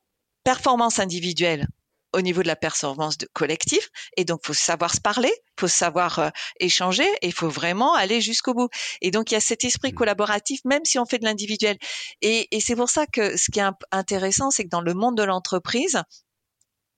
[0.45, 1.67] performance individuelle
[2.13, 6.19] au niveau de la performance de collectif et donc faut savoir se parler, faut savoir
[6.19, 8.69] euh, échanger et il faut vraiment aller jusqu'au bout.
[9.01, 9.97] Et donc il y a cet esprit mmh.
[9.97, 11.79] collaboratif même si on fait de l'individuel.
[12.21, 15.23] Et, c'est pour ça que ce qui est intéressant, c'est que dans le monde de
[15.23, 16.03] l'entreprise,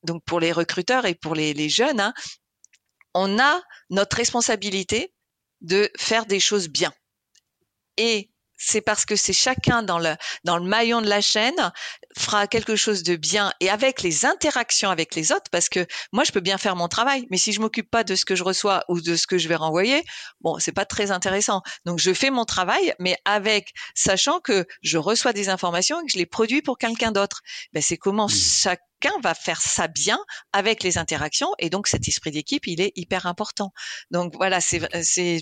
[0.02, 2.12] donc pour les recruteurs et pour les, les jeunes, hein,
[3.14, 5.12] on a notre responsabilité
[5.60, 6.92] de faire des choses bien.
[7.98, 8.31] Et
[8.64, 11.72] c'est parce que c'est chacun dans le dans le maillon de la chaîne
[12.16, 16.24] fera quelque chose de bien et avec les interactions avec les autres parce que moi
[16.24, 18.44] je peux bien faire mon travail mais si je m'occupe pas de ce que je
[18.44, 20.04] reçois ou de ce que je vais renvoyer
[20.40, 24.98] bon c'est pas très intéressant donc je fais mon travail mais avec sachant que je
[24.98, 27.40] reçois des informations et que je les produis pour quelqu'un d'autre
[27.72, 28.78] ben c'est comment mmh.
[29.02, 30.18] Chaque va faire ça bien
[30.52, 33.72] avec les interactions et donc cet esprit d'équipe il est hyper important.
[34.10, 34.80] Donc voilà, c'est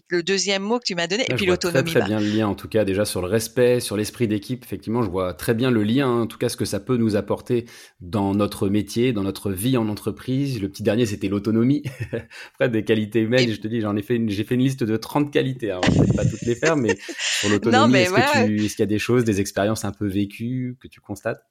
[0.09, 1.91] le deuxième mot que tu m'as donné et puis l'autonomie.
[1.91, 4.65] Très, très bien le lien en tout cas déjà sur le respect, sur l'esprit d'équipe.
[4.65, 6.97] Effectivement, je vois très bien le lien, hein, en tout cas ce que ça peut
[6.97, 7.67] nous apporter
[8.01, 10.61] dans notre métier, dans notre vie en entreprise.
[10.61, 11.83] Le petit dernier c'était l'autonomie.
[12.55, 14.97] Après des qualités humaines, je te dis, j'en ai fait j'ai fait une liste de
[14.97, 15.71] 30 qualités.
[15.71, 18.99] Alors, je vais pas toutes les faire, mais sur l'autonomie, est-ce qu'il y a des
[18.99, 21.43] choses, des expériences un peu vécues que tu constates?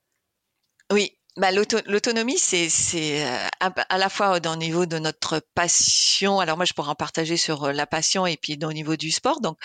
[0.91, 2.69] Oui, bah, l'autonomie, c'est
[3.25, 6.39] euh, à la fois au niveau de notre passion.
[6.39, 9.09] Alors moi, je pourrais en partager sur euh, la passion et puis au niveau du
[9.11, 9.41] sport.
[9.41, 9.57] Donc,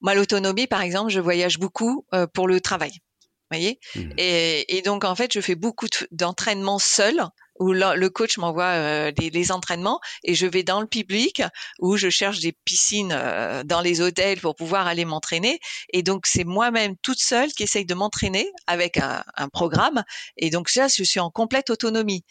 [0.00, 2.92] moi, l'autonomie, par exemple, je voyage beaucoup euh, pour le travail.
[2.92, 3.80] Vous voyez?
[3.94, 4.10] Mmh.
[4.18, 7.20] et, et, donc, en fait, je fais beaucoup d'entraînement seul
[7.58, 11.42] où le coach m'envoie euh, les, entraînements et je vais dans le public
[11.78, 15.58] où je cherche des piscines euh, dans les hôtels pour pouvoir aller m'entraîner.
[15.92, 20.04] Et donc c'est moi-même toute seule qui essaye de m'entraîner avec un, un, programme.
[20.36, 22.24] Et donc là, je suis en complète autonomie.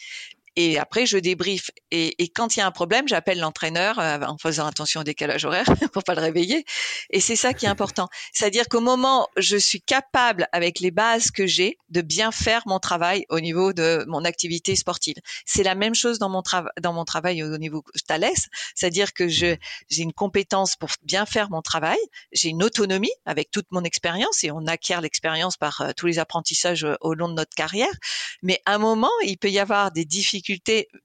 [0.57, 1.69] Et après je débrief.
[1.91, 5.45] Et, quand il y a un problème, j'appelle l'entraîneur euh, en faisant attention au décalage
[5.45, 6.65] horaire pour pas le réveiller.
[7.11, 8.09] Et c'est ça qui est important.
[8.33, 12.79] C'est-à-dire qu'au moment je suis capable, avec les bases que j'ai, de bien faire mon
[12.79, 15.15] travail au niveau de mon activité sportive.
[15.45, 18.25] C'est la même chose dans mon travail, dans mon travail au niveau Thales.
[18.73, 19.55] C'est-à-dire que je,
[19.89, 21.99] j'ai une compétence pour bien faire mon travail.
[22.31, 26.17] J'ai une autonomie avec toute mon expérience et on acquiert l'expérience par euh, tous les
[26.17, 27.93] apprentissages euh, au long de notre carrière.
[28.41, 30.46] Mais à un moment, il peut y avoir des difficultés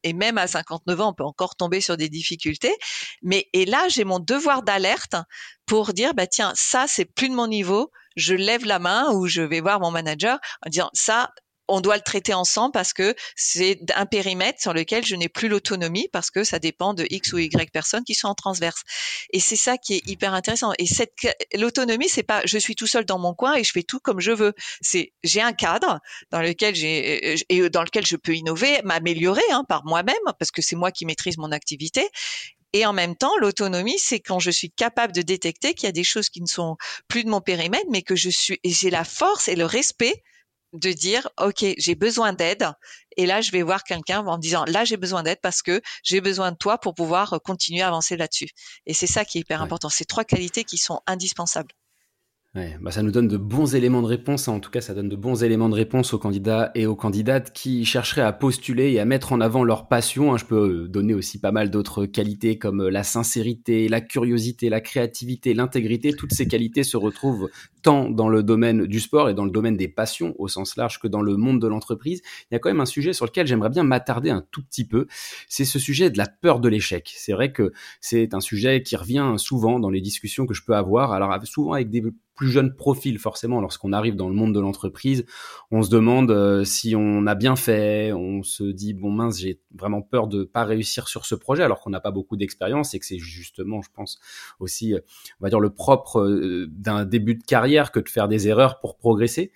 [0.02, 2.74] et même à 59 ans, on peut encore tomber sur des difficultés.
[3.22, 5.16] Mais et là, j'ai mon devoir d'alerte
[5.66, 9.26] pour dire bah tiens, ça c'est plus de mon niveau, je lève la main ou
[9.26, 11.30] je vais voir mon manager en disant ça
[11.68, 15.48] on doit le traiter ensemble parce que c'est un périmètre sur lequel je n'ai plus
[15.48, 18.82] l'autonomie parce que ça dépend de X ou Y personnes qui sont en transverse.
[19.32, 20.72] Et c'est ça qui est hyper intéressant.
[20.78, 21.12] Et cette
[21.54, 24.20] l'autonomie, c'est pas je suis tout seul dans mon coin et je fais tout comme
[24.20, 24.54] je veux.
[24.80, 29.64] C'est j'ai un cadre dans lequel j'ai et dans lequel je peux innover, m'améliorer hein,
[29.68, 32.08] par moi-même parce que c'est moi qui maîtrise mon activité.
[32.74, 35.92] Et en même temps, l'autonomie, c'est quand je suis capable de détecter qu'il y a
[35.92, 39.04] des choses qui ne sont plus de mon périmètre, mais que je suis, j'ai la
[39.04, 40.22] force et le respect
[40.72, 42.68] de dire ok j'ai besoin d'aide
[43.16, 45.80] et là je vais voir quelqu'un en me disant là j'ai besoin d'aide parce que
[46.02, 48.48] j'ai besoin de toi pour pouvoir continuer à avancer là-dessus
[48.86, 51.72] et c'est ça qui est hyper important ces trois qualités qui sont indispensables
[52.54, 54.46] Ouais, bah ça nous donne de bons éléments de réponse.
[54.46, 54.52] Hein.
[54.52, 57.50] En tout cas, ça donne de bons éléments de réponse aux candidats et aux candidates
[57.54, 60.34] qui chercheraient à postuler et à mettre en avant leur passion.
[60.34, 60.36] Hein.
[60.36, 64.68] Je peux euh, donner aussi pas mal d'autres qualités comme euh, la sincérité, la curiosité,
[64.68, 66.12] la créativité, l'intégrité.
[66.12, 67.48] Toutes ces qualités se retrouvent
[67.82, 71.00] tant dans le domaine du sport et dans le domaine des passions au sens large
[71.00, 72.22] que dans le monde de l'entreprise.
[72.50, 74.86] Il y a quand même un sujet sur lequel j'aimerais bien m'attarder un tout petit
[74.86, 75.06] peu.
[75.48, 77.12] C'est ce sujet de la peur de l'échec.
[77.16, 80.74] C'est vrai que c'est un sujet qui revient souvent dans les discussions que je peux
[80.74, 81.12] avoir.
[81.12, 82.02] Alors souvent avec des
[82.34, 85.26] plus jeune profil forcément lorsqu'on arrive dans le monde de l'entreprise
[85.70, 89.60] on se demande euh, si on a bien fait on se dit bon mince j'ai
[89.74, 92.98] vraiment peur de pas réussir sur ce projet alors qu'on n'a pas beaucoup d'expérience et
[92.98, 94.18] que c'est justement je pense
[94.60, 95.00] aussi euh,
[95.40, 98.80] on va dire le propre euh, d'un début de carrière que de faire des erreurs
[98.80, 99.52] pour progresser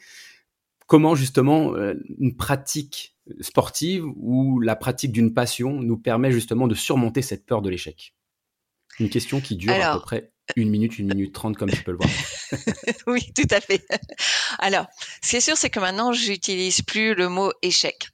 [0.87, 1.74] comment justement
[2.18, 7.62] une pratique sportive ou la pratique d'une passion nous permet justement de surmonter cette peur
[7.62, 8.14] de l'échec?
[8.98, 11.90] Une question qui dure à peu près une minute, une minute trente, comme tu peux
[11.90, 12.09] le voir.
[13.09, 13.85] oui, tout à fait.
[14.61, 14.87] Alors,
[15.22, 18.09] ce qui est sûr, c'est que maintenant, j'utilise plus le mot échec.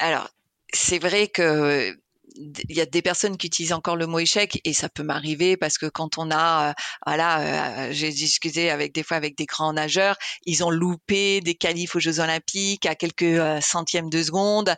[0.00, 0.28] Alors,
[0.74, 1.96] c'est vrai que
[2.36, 5.56] il y a des personnes qui utilisent encore le mot échec et ça peut m'arriver
[5.56, 6.72] parce que quand on a, euh,
[7.06, 11.54] voilà, euh, j'ai discuté avec des fois avec des grands nageurs, ils ont loupé des
[11.54, 14.76] qualifs aux Jeux Olympiques à quelques euh, centièmes de seconde,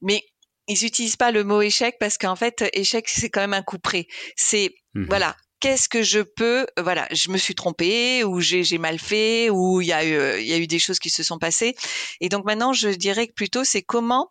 [0.00, 0.22] mais
[0.68, 3.78] ils n'utilisent pas le mot échec parce qu'en fait, échec c'est quand même un coup
[3.78, 4.06] près.
[4.36, 8.78] C'est mmh voilà, qu'est-ce que je peux euh, voilà je me suis trompée ou j'ai
[8.78, 11.08] mal fait ou il y a eu euh, il y a eu des choses qui
[11.08, 11.74] se sont passées
[12.20, 14.30] et donc maintenant je dirais que plutôt c'est comment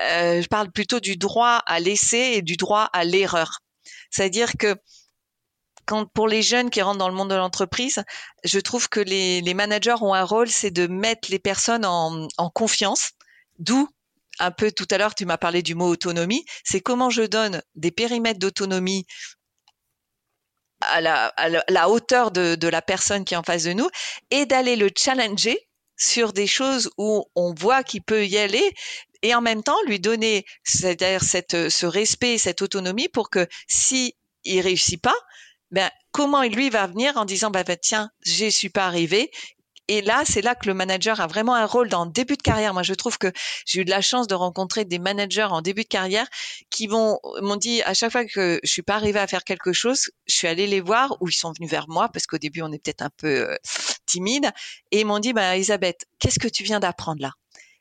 [0.00, 3.60] euh, je parle plutôt du droit à l'essai et du droit à l'erreur
[4.10, 4.74] c'est-à-dire que
[5.86, 8.04] quand pour les jeunes qui rentrent dans le monde de l'entreprise,
[8.44, 13.10] je trouve que les, managers ont un rôle, c'est de mettre les personnes en confiance.
[13.58, 13.88] D'où
[14.38, 16.44] un peu tout à l'heure, tu m'as parlé du mot autonomie.
[16.64, 19.06] C'est comment je donne des périmètres d'autonomie
[20.90, 23.88] à la, hauteur de, la personne qui est en face de nous
[24.30, 25.58] et d'aller le challenger
[25.96, 28.74] sur des choses où on voit qu'il peut y aller
[29.22, 34.14] et en même temps lui donner ce respect, cette autonomie pour que si
[34.44, 35.14] il réussit pas,
[35.70, 39.30] ben comment lui va venir en disant bah, ben, tiens suis pas arrivé
[39.92, 42.42] et là, c'est là que le manager a vraiment un rôle dans le début de
[42.42, 42.72] carrière.
[42.72, 43.30] Moi, je trouve que
[43.66, 46.26] j'ai eu de la chance de rencontrer des managers en début de carrière
[46.70, 47.20] qui m'ont
[47.60, 50.48] dit à chaque fois que je suis pas arrivée à faire quelque chose, je suis
[50.48, 53.02] allée les voir ou ils sont venus vers moi parce qu'au début on est peut-être
[53.02, 53.56] un peu euh,
[54.06, 54.50] timide
[54.92, 57.32] et ils m'ont dit bah Elisabeth, qu'est-ce que tu viens d'apprendre là?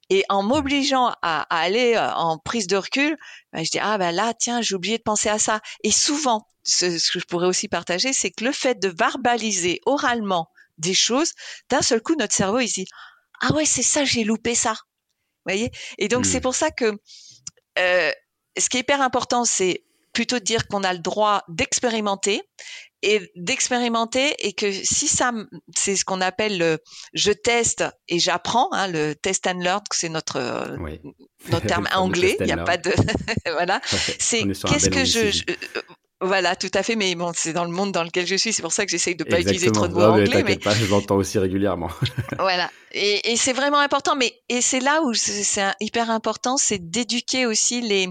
[0.10, 3.16] Et en m'obligeant à, aller euh, en prise de recul,
[3.54, 5.62] bah, je dis ah ben là tiens j'ai oublié de penser à ça.
[5.86, 10.50] Et souvent, ce que je pourrais aussi partager, c'est que le fait de verbaliser oralement
[10.82, 11.32] des choses,
[11.70, 12.88] d'un seul coup, notre cerveau, il se dit,
[13.42, 14.72] ah ouais, c'est ça, j'ai loupé ça.
[14.72, 15.72] Vous voyez?
[15.98, 16.42] Et donc, c'est mmh.
[16.42, 16.94] pour ça que
[17.80, 18.12] euh,
[18.58, 22.42] ce qui est hyper important, c'est plutôt de dire qu'on a le droit d'expérimenter
[23.02, 25.32] et d'expérimenter et que si ça
[25.76, 26.80] c'est ce qu'on appelle le
[27.14, 30.78] je teste et j'apprends hein, le test and learn c'est notre euh,
[31.50, 32.92] notre terme anglais il n'y a pas de
[33.54, 33.80] voilà.
[34.20, 35.44] C'est qu'est-ce que je,
[36.22, 36.96] voilà, tout à fait.
[36.96, 38.54] Mais bon, c'est dans le monde dans lequel je suis.
[38.54, 40.44] C'est pour ça que j'essaye de pas utiliser trop de mots anglais.
[40.44, 41.90] Mais pas, je l'entends aussi régulièrement.
[42.40, 42.70] voilà.
[42.92, 44.16] Et, et c'est vraiment important.
[44.16, 48.08] Mais et c'est là où c'est hyper important, c'est d'éduquer aussi les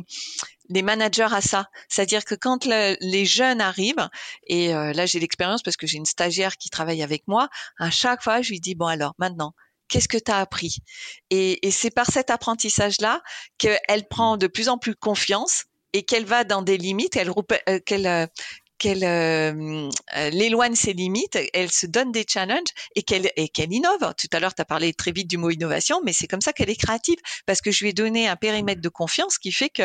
[0.69, 1.67] les managers à ça.
[1.89, 4.09] C'est-à-dire que quand les jeunes arrivent,
[4.47, 7.91] et euh, là j'ai l'expérience parce que j'ai une stagiaire qui travaille avec moi, à
[7.91, 9.53] chaque fois je lui dis bon alors maintenant
[9.89, 10.79] qu'est-ce que tu as appris?
[11.31, 13.21] Et, et c'est par cet apprentissage-là
[13.59, 18.07] qu'elle prend de plus en plus confiance et qu'elle va dans des limites, euh, qu'elle
[18.07, 18.27] euh,
[18.79, 24.15] qu'elle euh, éloigne ses limites, elle se donne des challenges et qu'elle et qu'elle innove.
[24.17, 26.55] Tout à l'heure, tu as parlé très vite du mot innovation, mais c'est comme ça
[26.55, 29.69] qu'elle est créative parce que je lui ai donné un périmètre de confiance qui fait
[29.69, 29.83] que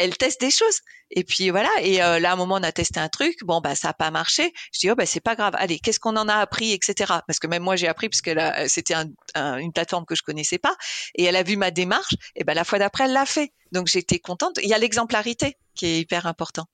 [0.00, 0.80] elle teste des choses.
[1.10, 1.70] Et puis voilà.
[1.82, 3.36] Et euh, là, à un moment, on a testé un truc.
[3.44, 4.52] Bon, bah, ça a pas marché.
[4.72, 5.54] Je dis, oh, bah, c'est pas grave.
[5.58, 7.20] Allez, qu'est-ce qu'on en a appris, etc.
[7.26, 8.30] Parce que même moi, j'ai appris parce que
[8.68, 8.94] c'était
[9.34, 10.74] une plateforme que je connaissais pas.
[11.14, 12.14] Et elle a vu ma démarche.
[12.34, 13.52] Et ben, la fois d'après, elle l'a fait.
[13.72, 14.58] Donc, j'étais contente.
[14.62, 16.64] Il y a l'exemplarité qui est hyper important.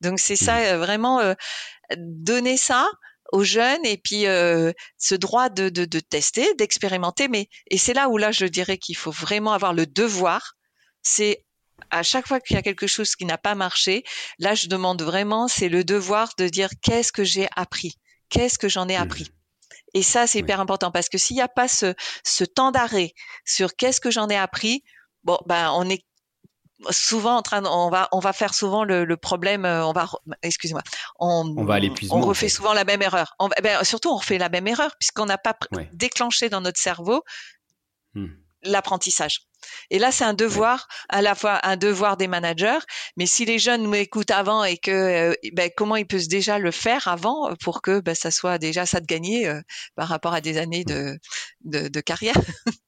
[0.00, 0.64] Donc, c'est ça, mmh.
[0.64, 1.34] euh, vraiment, euh,
[1.96, 2.88] donner ça
[3.32, 7.28] aux jeunes et puis ce droit de, de, de tester, d'expérimenter.
[7.28, 10.54] Mais et c'est là où là je dirais qu'il faut vraiment avoir le devoir,
[11.02, 11.44] c'est
[11.90, 14.04] à chaque fois qu'il y a quelque chose qui n'a pas marché,
[14.38, 17.94] là, je demande vraiment, c'est le devoir de dire qu'est-ce que j'ai appris,
[18.28, 19.30] qu'est-ce que j'en ai appris?
[19.94, 23.12] Et ça, c'est hyper important parce que s'il n'y a pas ce, ce temps d'arrêt
[23.44, 24.82] sur qu'est-ce que j'en ai appris,
[25.24, 26.04] bon, ben, on est
[26.90, 29.92] souvent en train, de, on va, on va faire souvent le, le problème, euh, on
[29.92, 30.08] va,
[30.42, 30.82] excusez-moi,
[31.18, 31.78] on, on, va
[32.10, 33.34] on refait souvent la même erreur.
[33.38, 35.56] On, ben, surtout, on refait la même erreur puisqu'on n'a pas
[35.92, 37.24] déclenché dans notre cerveau
[38.14, 38.26] mmh.
[38.62, 39.42] L'apprentissage.
[39.90, 42.78] Et là, c'est un devoir, à la fois un devoir des managers,
[43.16, 46.58] mais si les jeunes nous écoutent avant et que, euh, ben, comment ils peuvent déjà
[46.58, 49.60] le faire avant pour que ben, ça soit déjà ça de gagner euh,
[49.96, 51.18] par rapport à des années de,
[51.64, 52.36] de, carrière?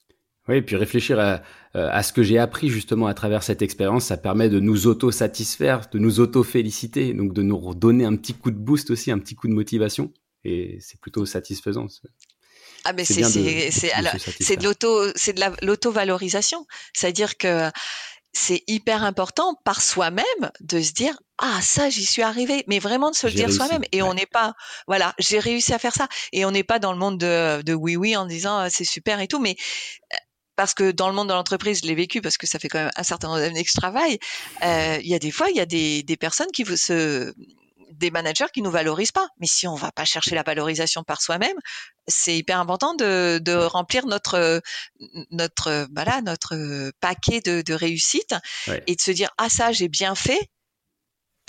[0.49, 1.43] Oui, et puis réfléchir à,
[1.77, 4.89] euh, à ce que j'ai appris justement à travers cette expérience, ça permet de nous
[4.89, 9.19] auto-satisfaire, de nous auto-féliciter, donc de nous donner un petit coup de boost aussi, un
[9.21, 10.13] petit coup de motivation.
[10.43, 11.87] Et c'est plutôt satisfaisant.
[12.85, 13.93] Ah mais c'est c'est
[14.41, 17.71] c'est de l'auto c'est de l'auto-valorisation, c'est-à-dire que
[18.33, 20.25] c'est hyper important par soi-même
[20.61, 23.83] de se dire ah ça j'y suis arrivé mais vraiment de se le dire soi-même.
[23.93, 24.55] Et on n'est pas
[24.87, 26.09] voilà j'ai réussi à faire ça.
[26.33, 28.85] Et on n'est pas dans le monde de, de oui oui en disant ah, c'est
[28.85, 29.41] super et tout.
[29.41, 29.57] Mais
[30.13, 30.17] euh,
[30.57, 32.81] parce que dans le monde de l'entreprise, je l'ai vécu parce que ça fait quand
[32.81, 34.19] même un certain nombre d'années que je travaille.
[34.63, 37.33] Euh, il y a des fois, il y a des, des personnes qui se
[37.93, 39.29] des managers qui nous valorisent pas.
[39.39, 41.57] Mais si on va pas chercher la valorisation par soi-même,
[42.11, 44.61] c'est hyper important de, de, remplir notre
[45.31, 48.35] notre voilà notre paquet de, de réussite
[48.87, 50.51] et de se dire ah ça j'ai bien fait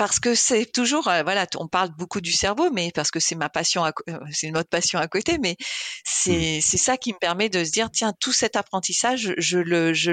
[0.02, 3.36] parce que c'est toujours euh, voilà on parle beaucoup du cerveau mais parce que c'est
[3.36, 3.92] ma passion euh,
[4.32, 5.58] c'est une autre passion à côté mais
[6.04, 6.62] c'est mmh.
[6.62, 10.12] ça qui me permet de se dire tiens tout cet apprentissage je le je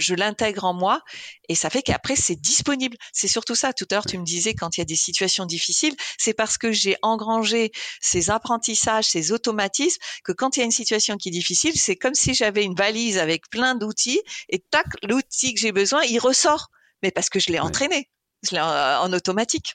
[0.00, 1.02] je l'intègre en moi
[1.48, 2.96] et ça fait qu'après c'est disponible.
[3.12, 3.72] C'est surtout ça.
[3.72, 6.58] Tout à l'heure tu me disais quand il y a des situations difficiles, c'est parce
[6.58, 11.28] que j'ai engrangé ces apprentissages, ces automatismes que quand il y a une situation qui
[11.28, 15.60] est difficile, c'est comme si j'avais une valise avec plein d'outils et tac l'outil que
[15.60, 16.68] j'ai besoin il ressort.
[17.02, 18.10] Mais parce que je l'ai entraîné,
[18.42, 19.74] je l'ai en, automatique.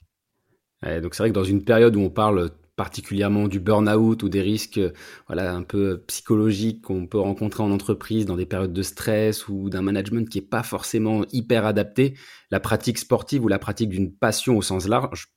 [0.82, 4.42] donc c'est vrai que dans une période où on parle particulièrement du burn-out ou des
[4.42, 4.80] risques
[5.26, 9.70] voilà un peu psychologiques qu'on peut rencontrer en entreprise dans des périodes de stress ou
[9.70, 12.16] d'un management qui est pas forcément hyper adapté,
[12.50, 15.28] la pratique sportive ou la pratique d'une passion au sens large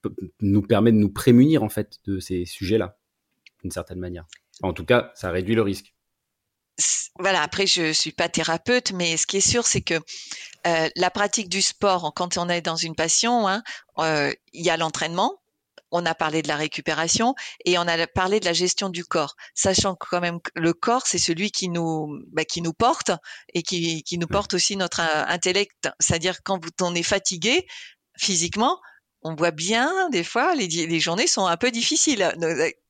[0.41, 2.97] nous permet de nous prémunir en fait de ces sujets-là
[3.61, 4.25] d'une certaine manière.
[4.61, 5.93] En tout cas, ça réduit le risque.
[7.17, 9.95] Voilà, après je suis pas thérapeute, mais ce qui est sûr, c'est que
[10.67, 13.63] euh, la pratique du sport, quand on est dans une passion, hein,
[13.97, 15.38] euh, il y a l'entraînement,
[15.91, 19.35] on a parlé de la récupération et on a parlé de la gestion du corps,
[19.53, 23.11] sachant que quand même le corps c'est celui qui nous bah, qui nous porte
[23.53, 27.67] et qui, qui nous porte aussi notre euh, intellect, c'est-à-dire quand on est fatigué
[28.17, 28.79] physiquement,
[29.21, 32.31] on voit bien des fois les, les journées sont un peu difficiles.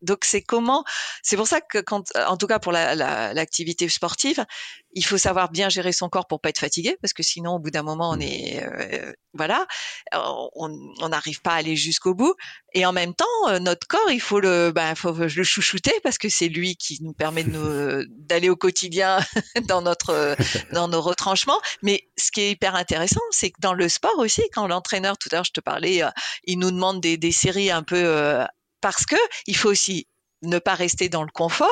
[0.01, 0.83] Donc c'est comment
[1.23, 4.45] C'est pour ça que quand, en tout cas pour l'activité la, sportive,
[4.93, 7.59] il faut savoir bien gérer son corps pour pas être fatigué, parce que sinon au
[7.59, 8.21] bout d'un moment on mmh.
[8.21, 9.67] est euh, voilà,
[10.13, 12.35] on n'arrive pas à aller jusqu'au bout.
[12.73, 16.17] Et en même temps, euh, notre corps, il faut le, ben, faut le chouchouter parce
[16.17, 19.19] que c'est lui qui nous permet de d'aller au quotidien
[19.67, 20.35] dans notre
[20.73, 21.61] dans nos retranchements.
[21.83, 25.29] Mais ce qui est hyper intéressant, c'est que dans le sport aussi, quand l'entraîneur, tout
[25.31, 26.09] à l'heure je te parlais, euh,
[26.45, 28.45] il nous demande des, des séries un peu
[28.81, 30.07] parce que il faut aussi
[30.41, 31.69] ne pas rester dans le confort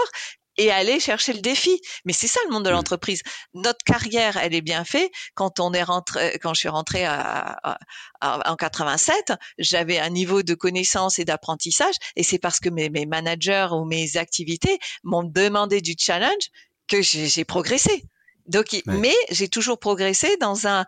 [0.58, 1.82] et aller chercher le défi.
[2.06, 2.74] Mais c'est ça le monde de mmh.
[2.74, 3.22] l'entreprise.
[3.54, 5.12] Notre carrière, elle est bien faite.
[5.36, 7.78] Quand on est rentré, quand je suis rentrée à,
[8.22, 13.06] en 87, j'avais un niveau de connaissance et d'apprentissage, et c'est parce que mes, mes,
[13.06, 16.50] managers ou mes activités m'ont demandé du challenge
[16.88, 18.04] que j'ai progressé.
[18.48, 20.86] Donc, mais j'ai toujours progressé dans un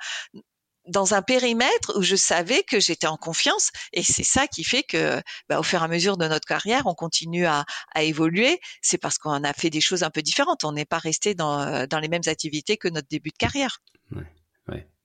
[0.90, 3.72] dans un périmètre où je savais que j'étais en confiance.
[3.94, 6.84] Et c'est ça qui fait que bah, au fur et à mesure de notre carrière
[6.86, 7.66] on continue à,
[8.02, 8.60] évoluer.
[8.82, 10.64] C'est parce qu'on a fait des choses un peu différentes.
[10.64, 13.80] On n'est pas resté dans, dans les mêmes activités que notre début de carrière.
[14.16, 14.24] Ouais.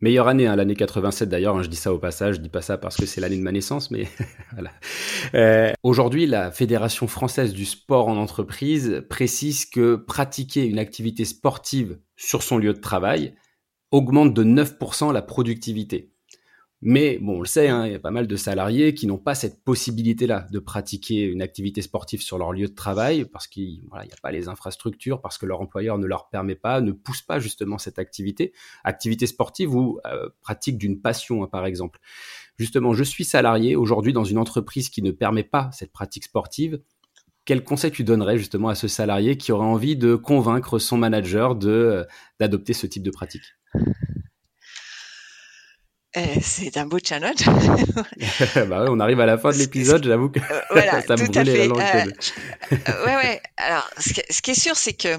[0.04, 2.60] Meilleure année, hein, l'année 87 d'ailleurs, hein, je dis ça au passage, je dis pas
[2.60, 4.06] ça parce que c'est l'année de ma naissance, mais
[4.52, 4.70] voilà.
[5.34, 11.98] Euh, Aujourd'hui, la Fédération française du sport en entreprise précise que pratiquer une activité sportive
[12.16, 13.34] sur son lieu de travail
[13.94, 16.10] augmente de 9% la productivité.
[16.82, 19.18] Mais bon, on le sait, hein, il y a pas mal de salariés qui n'ont
[19.18, 23.82] pas cette possibilité-là de pratiquer une activité sportive sur leur lieu de travail parce qu'il
[23.82, 27.22] n'y a pas les infrastructures, parce que leur employeur ne leur permet pas, ne pousse
[27.22, 28.52] pas justement cette activité,
[28.82, 32.00] activité sportive ou euh, pratique d'une passion, hein, par exemple.
[32.58, 36.80] Justement, je suis salarié aujourd'hui dans une entreprise qui ne permet pas cette pratique sportive.
[37.44, 41.56] Quel conseil tu donnerais justement à ce salarié qui aurait envie de convaincre son manager
[41.64, 42.04] euh,
[42.40, 43.54] d'adopter ce type de pratique?
[46.40, 47.44] C'est un beau challenge.
[48.68, 51.26] bah ouais, on arrive à la fin de l'épisode, j'avoue que euh, voilà, ça me
[51.26, 51.80] brûlait la langue.
[51.80, 53.42] Euh, euh, ouais, ouais.
[53.56, 55.16] Alors, ce qui est sûr, c'est que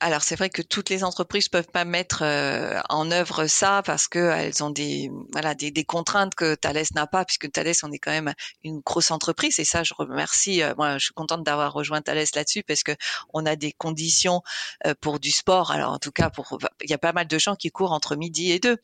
[0.00, 4.08] alors c'est vrai que toutes les entreprises peuvent pas mettre euh, en œuvre ça parce
[4.08, 7.92] que elles ont des voilà des, des contraintes que Thales n'a pas puisque Thales on
[7.92, 8.32] est quand même
[8.64, 9.58] une grosse entreprise.
[9.58, 12.92] Et ça je remercie euh, moi je suis contente d'avoir rejoint Thales là-dessus parce que
[13.32, 14.42] on a des conditions
[14.86, 15.70] euh, pour du sport.
[15.70, 18.16] Alors en tout cas pour il y a pas mal de gens qui courent entre
[18.16, 18.76] midi et deux.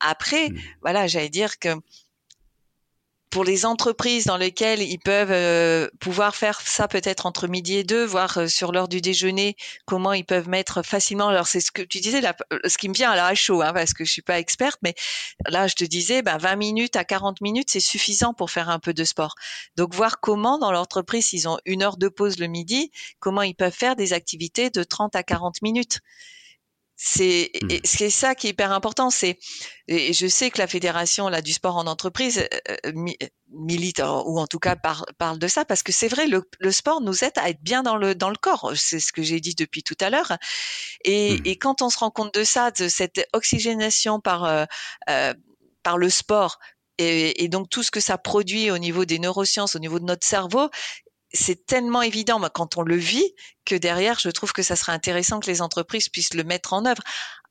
[0.00, 0.58] Après mmh.
[0.82, 1.70] voilà j'allais dire que
[3.34, 7.82] pour les entreprises dans lesquelles ils peuvent euh, pouvoir faire ça peut-être entre midi et
[7.82, 9.56] deux, voire euh, sur l'heure du déjeuner,
[9.86, 11.26] comment ils peuvent mettre facilement.
[11.26, 13.60] Alors c'est ce que tu disais, là, euh, ce qui me vient à la chaud,
[13.60, 14.94] hein, parce que je suis pas experte, mais
[15.48, 18.78] là je te disais, ben, 20 minutes à 40 minutes, c'est suffisant pour faire un
[18.78, 19.34] peu de sport.
[19.74, 23.56] Donc voir comment dans l'entreprise, ils ont une heure de pause le midi, comment ils
[23.56, 26.02] peuvent faire des activités de 30 à 40 minutes.
[26.96, 27.68] C'est mmh.
[27.82, 29.10] c'est ça qui est hyper important.
[29.10, 29.38] C'est
[29.88, 32.92] et je sais que la fédération là du sport en entreprise euh, euh,
[33.50, 37.00] milite ou en tout cas parle de ça parce que c'est vrai le, le, sport
[37.00, 38.72] nous aide à être bien dans le dans le corps.
[38.76, 40.38] C'est ce que j'ai dit depuis tout à l'heure.
[41.04, 41.42] Et, mmh.
[41.46, 44.64] et, quand on se rend compte de ça, de cette oxygénation par euh,
[45.10, 45.34] euh
[45.82, 46.60] par le sport,
[46.96, 50.06] et, et, donc tout ce que ça produit au niveau des neurosciences, au niveau de
[50.06, 50.70] notre cerveau,
[51.34, 53.34] c'est tellement évident quand on le vit
[53.64, 56.86] que derrière, je trouve que ça serait intéressant que les entreprises puissent le mettre en
[56.86, 57.02] œuvre.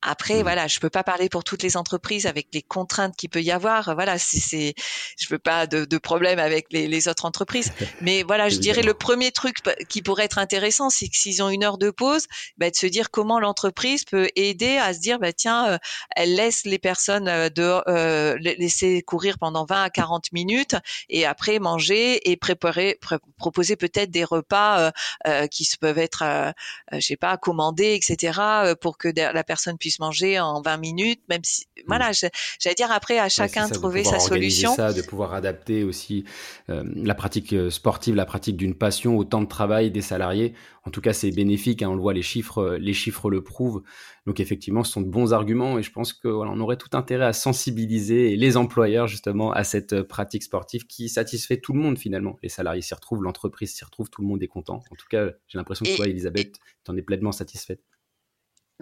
[0.06, 0.44] Après, mmh.
[0.44, 3.52] voilà, je peux pas parler pour toutes les entreprises avec les contraintes qu'il peut y
[3.52, 3.96] avoir.
[3.96, 4.74] Voilà, c'est,
[5.18, 7.72] je veux pas de, de problème avec les, les, autres entreprises.
[8.02, 9.58] Mais voilà, je dirais le premier truc
[9.88, 12.86] qui pourrait être intéressant, c'est que s'ils ont une heure de pause, bah, de se
[12.86, 15.78] dire comment l'entreprise peut aider à se dire, bah tiens, euh,
[16.16, 20.76] elle laisse les personnes euh, de euh, laisser courir pendant 20 à 40 minutes
[21.10, 23.00] et après manger et préparer,
[23.38, 24.92] proposer peut-être des repas
[25.28, 26.54] euh, qui se peuvent être,
[26.92, 28.40] je sais pas, commandés, etc.,
[28.82, 31.82] pour que la personne puisse manger en 20 minutes, même si, mmh.
[31.88, 34.76] voilà, j'allais dire après à chacun de trouver sa solution.
[34.76, 36.26] Ça, de pouvoir adapter aussi
[36.70, 40.54] euh, la pratique euh, sportive, la pratique d'une passion au temps de travail des salariés.
[40.86, 41.82] En tout cas, c'est bénéfique.
[41.82, 43.84] Hein, on le voit, les chiffres, euh, les chiffres le prouvent.
[44.26, 46.90] Donc effectivement, ce sont de bons arguments et je pense que voilà, on aurait tout
[46.94, 51.98] intérêt à sensibiliser les employeurs justement à cette pratique sportive qui satisfait tout le monde
[51.98, 52.38] finalement.
[52.44, 54.84] Les salariés s'y retrouvent, l'entreprise s'y retrouve, tout le monde est content.
[54.92, 57.82] En tout cas, j'ai l'impression que toi, Elisabeth, tu en es pleinement satisfaite.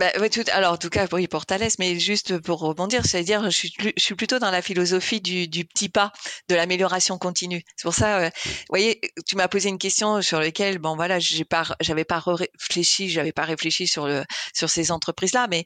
[0.02, 3.49] Bah, tout, alors en tout cas oui pour Thalès, mais juste pour rebondir, c'est-à-dire je
[3.56, 6.12] suis, je suis plutôt dans la philosophie du, du petit pas,
[6.49, 7.62] de l'amélioration continue.
[7.76, 11.20] C'est pour ça, euh, vous voyez, tu m'as posé une question sur laquelle bon voilà,
[11.20, 14.24] j'ai pas, j'avais pas réfléchi, j'avais pas réfléchi sur le
[14.56, 15.66] sur ces entreprises-là, mais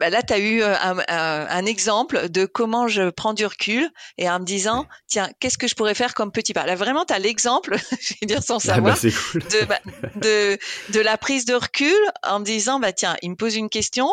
[0.00, 3.86] bah là, tu as eu euh, un, un, exemple de comment je prends du recul
[4.16, 6.64] et en me disant, tiens, qu'est-ce que je pourrais faire comme petit pas?
[6.64, 9.78] Là, vraiment, tu as l'exemple, je vais dire sans ah bah, savoir, de, bah,
[10.16, 13.68] de, de, la prise de recul en me disant, bah, tiens, il me pose une
[13.68, 14.08] question.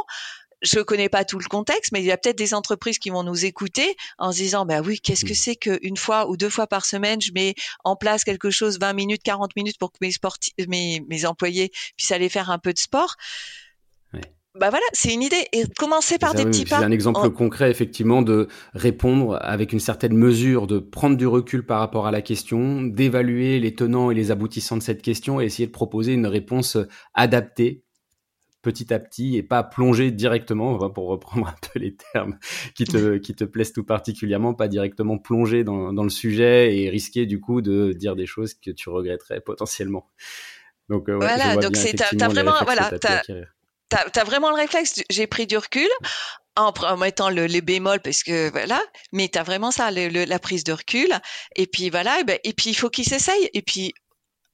[0.61, 3.23] Je connais pas tout le contexte, mais il y a peut-être des entreprises qui vont
[3.23, 5.35] nous écouter en se disant, bah oui, qu'est-ce que mmh.
[5.35, 7.53] c'est qu'une fois ou deux fois par semaine, je mets
[7.85, 10.11] en place quelque chose, 20 minutes, 40 minutes pour que mes,
[10.67, 13.15] mes, mes employés puissent aller faire un peu de sport?
[14.59, 15.45] Bah voilà, c'est une idée.
[15.53, 16.79] Et commencer par des petits pas.
[16.79, 21.65] C'est un exemple concret, effectivement, de répondre avec une certaine mesure, de prendre du recul
[21.65, 25.45] par rapport à la question, d'évaluer les tenants et les aboutissants de cette question et
[25.45, 26.77] essayer de proposer une réponse
[27.13, 27.83] adaptée
[28.61, 32.37] petit à petit et pas plonger directement, pour reprendre un peu les termes
[32.75, 36.89] qui te, qui te plaisent tout particulièrement, pas directement plonger dans, dans le sujet et
[36.89, 40.09] risquer du coup de dire des choses que tu regretterais potentiellement.
[40.89, 43.21] Donc, euh, voilà, donc c'est, t'as, vraiment, voilà, t'as,
[43.89, 45.01] t'as as vraiment le réflexe.
[45.09, 45.89] J'ai pris du recul
[46.55, 48.81] en, mettant le, les bémols parce que voilà,
[49.11, 51.09] mais t'as vraiment ça, le, la prise de recul.
[51.55, 53.49] Et puis voilà, et, ben, et puis il faut qu'il s'essaye.
[53.53, 53.93] Et puis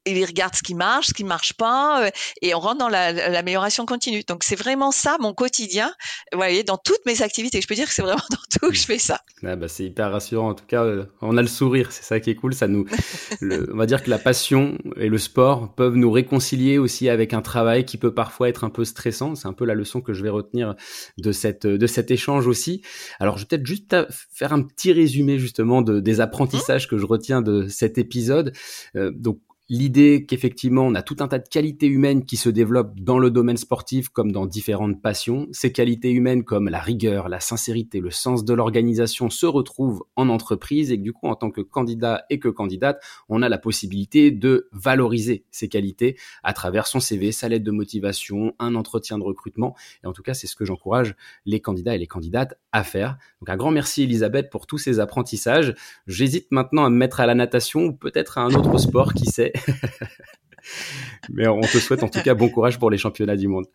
[0.06, 2.10] il regarde ce qui marche, ce qui marche pas, euh,
[2.42, 4.24] et on rentre dans l'amélioration continue.
[4.28, 5.94] Donc c'est vraiment ça mon quotidien.
[6.32, 8.76] Vous voyez, dans toutes mes activités, je peux dire que c'est vraiment dans tout que
[8.76, 9.22] je fais ça.
[9.44, 10.50] Ah bah c'est hyper rassurant.
[10.50, 12.54] En tout cas, euh, on a le sourire, c'est ça qui est cool.
[12.54, 12.86] Ça nous,
[13.42, 17.42] on va dire que la passion et le sport peuvent nous réconcilier aussi avec un
[17.42, 19.36] travail qui peut parfois être un peu stressant.
[19.36, 20.76] C'est un peu la leçon que je vais retenir
[21.18, 22.82] de cette de cet échange aussi.
[23.20, 23.96] Alors je vais peut-être juste
[24.32, 28.54] faire un petit résumé justement de, des apprentissages que je retiens de cet épisode.
[28.96, 29.40] Euh, donc
[29.70, 33.32] l'idée qu'effectivement on a tout un tas de qualités humaines qui se développent dans le
[33.32, 35.48] domaine sportif comme dans différentes passions.
[35.52, 40.30] Ces qualités humaines comme la rigueur, la sincérité, le sens de l'organisation se retrouvent en
[40.30, 43.58] entreprise et que du coup en tant que candidat et que candidate, on a la
[43.58, 49.18] possibilité de valoriser ces qualités à travers son CV, sa lettre de motivation, un entretien
[49.18, 49.76] de recrutement.
[50.04, 53.18] Et en tout cas, c'est ce que j'encourage les candidats et les candidates à faire.
[53.40, 55.74] Donc un grand merci Elisabeth pour tous ces apprentissages.
[56.08, 59.26] J'hésite maintenant à me mettre à la natation ou peut-être à un autre sport, qui
[59.26, 59.53] sait.
[61.30, 63.66] Mais on te souhaite en tout cas bon courage pour les championnats du monde.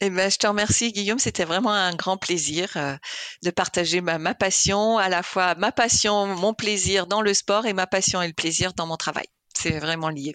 [0.00, 1.18] Eh ben, je te remercie, Guillaume.
[1.18, 2.96] C'était vraiment un grand plaisir euh,
[3.42, 7.64] de partager ma, ma, passion, à la fois ma passion, mon plaisir dans le sport
[7.66, 9.26] et ma passion et le plaisir dans mon travail.
[9.56, 10.34] C'est vraiment lié.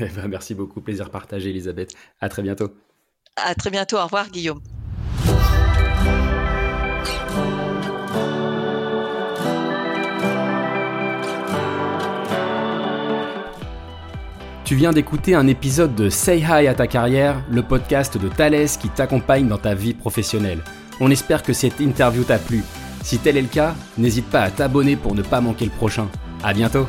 [0.00, 0.80] Eh ben, merci beaucoup.
[0.80, 1.94] Plaisir partagé, Elisabeth.
[2.20, 2.74] À très bientôt.
[3.36, 3.98] À très bientôt.
[3.98, 4.62] Au revoir, Guillaume.
[14.64, 18.66] Tu viens d'écouter un épisode de Say Hi à ta carrière, le podcast de Thales
[18.80, 20.60] qui t'accompagne dans ta vie professionnelle.
[21.00, 22.64] On espère que cette interview t'a plu.
[23.02, 26.08] Si tel est le cas, n'hésite pas à t'abonner pour ne pas manquer le prochain.
[26.42, 26.86] À bientôt!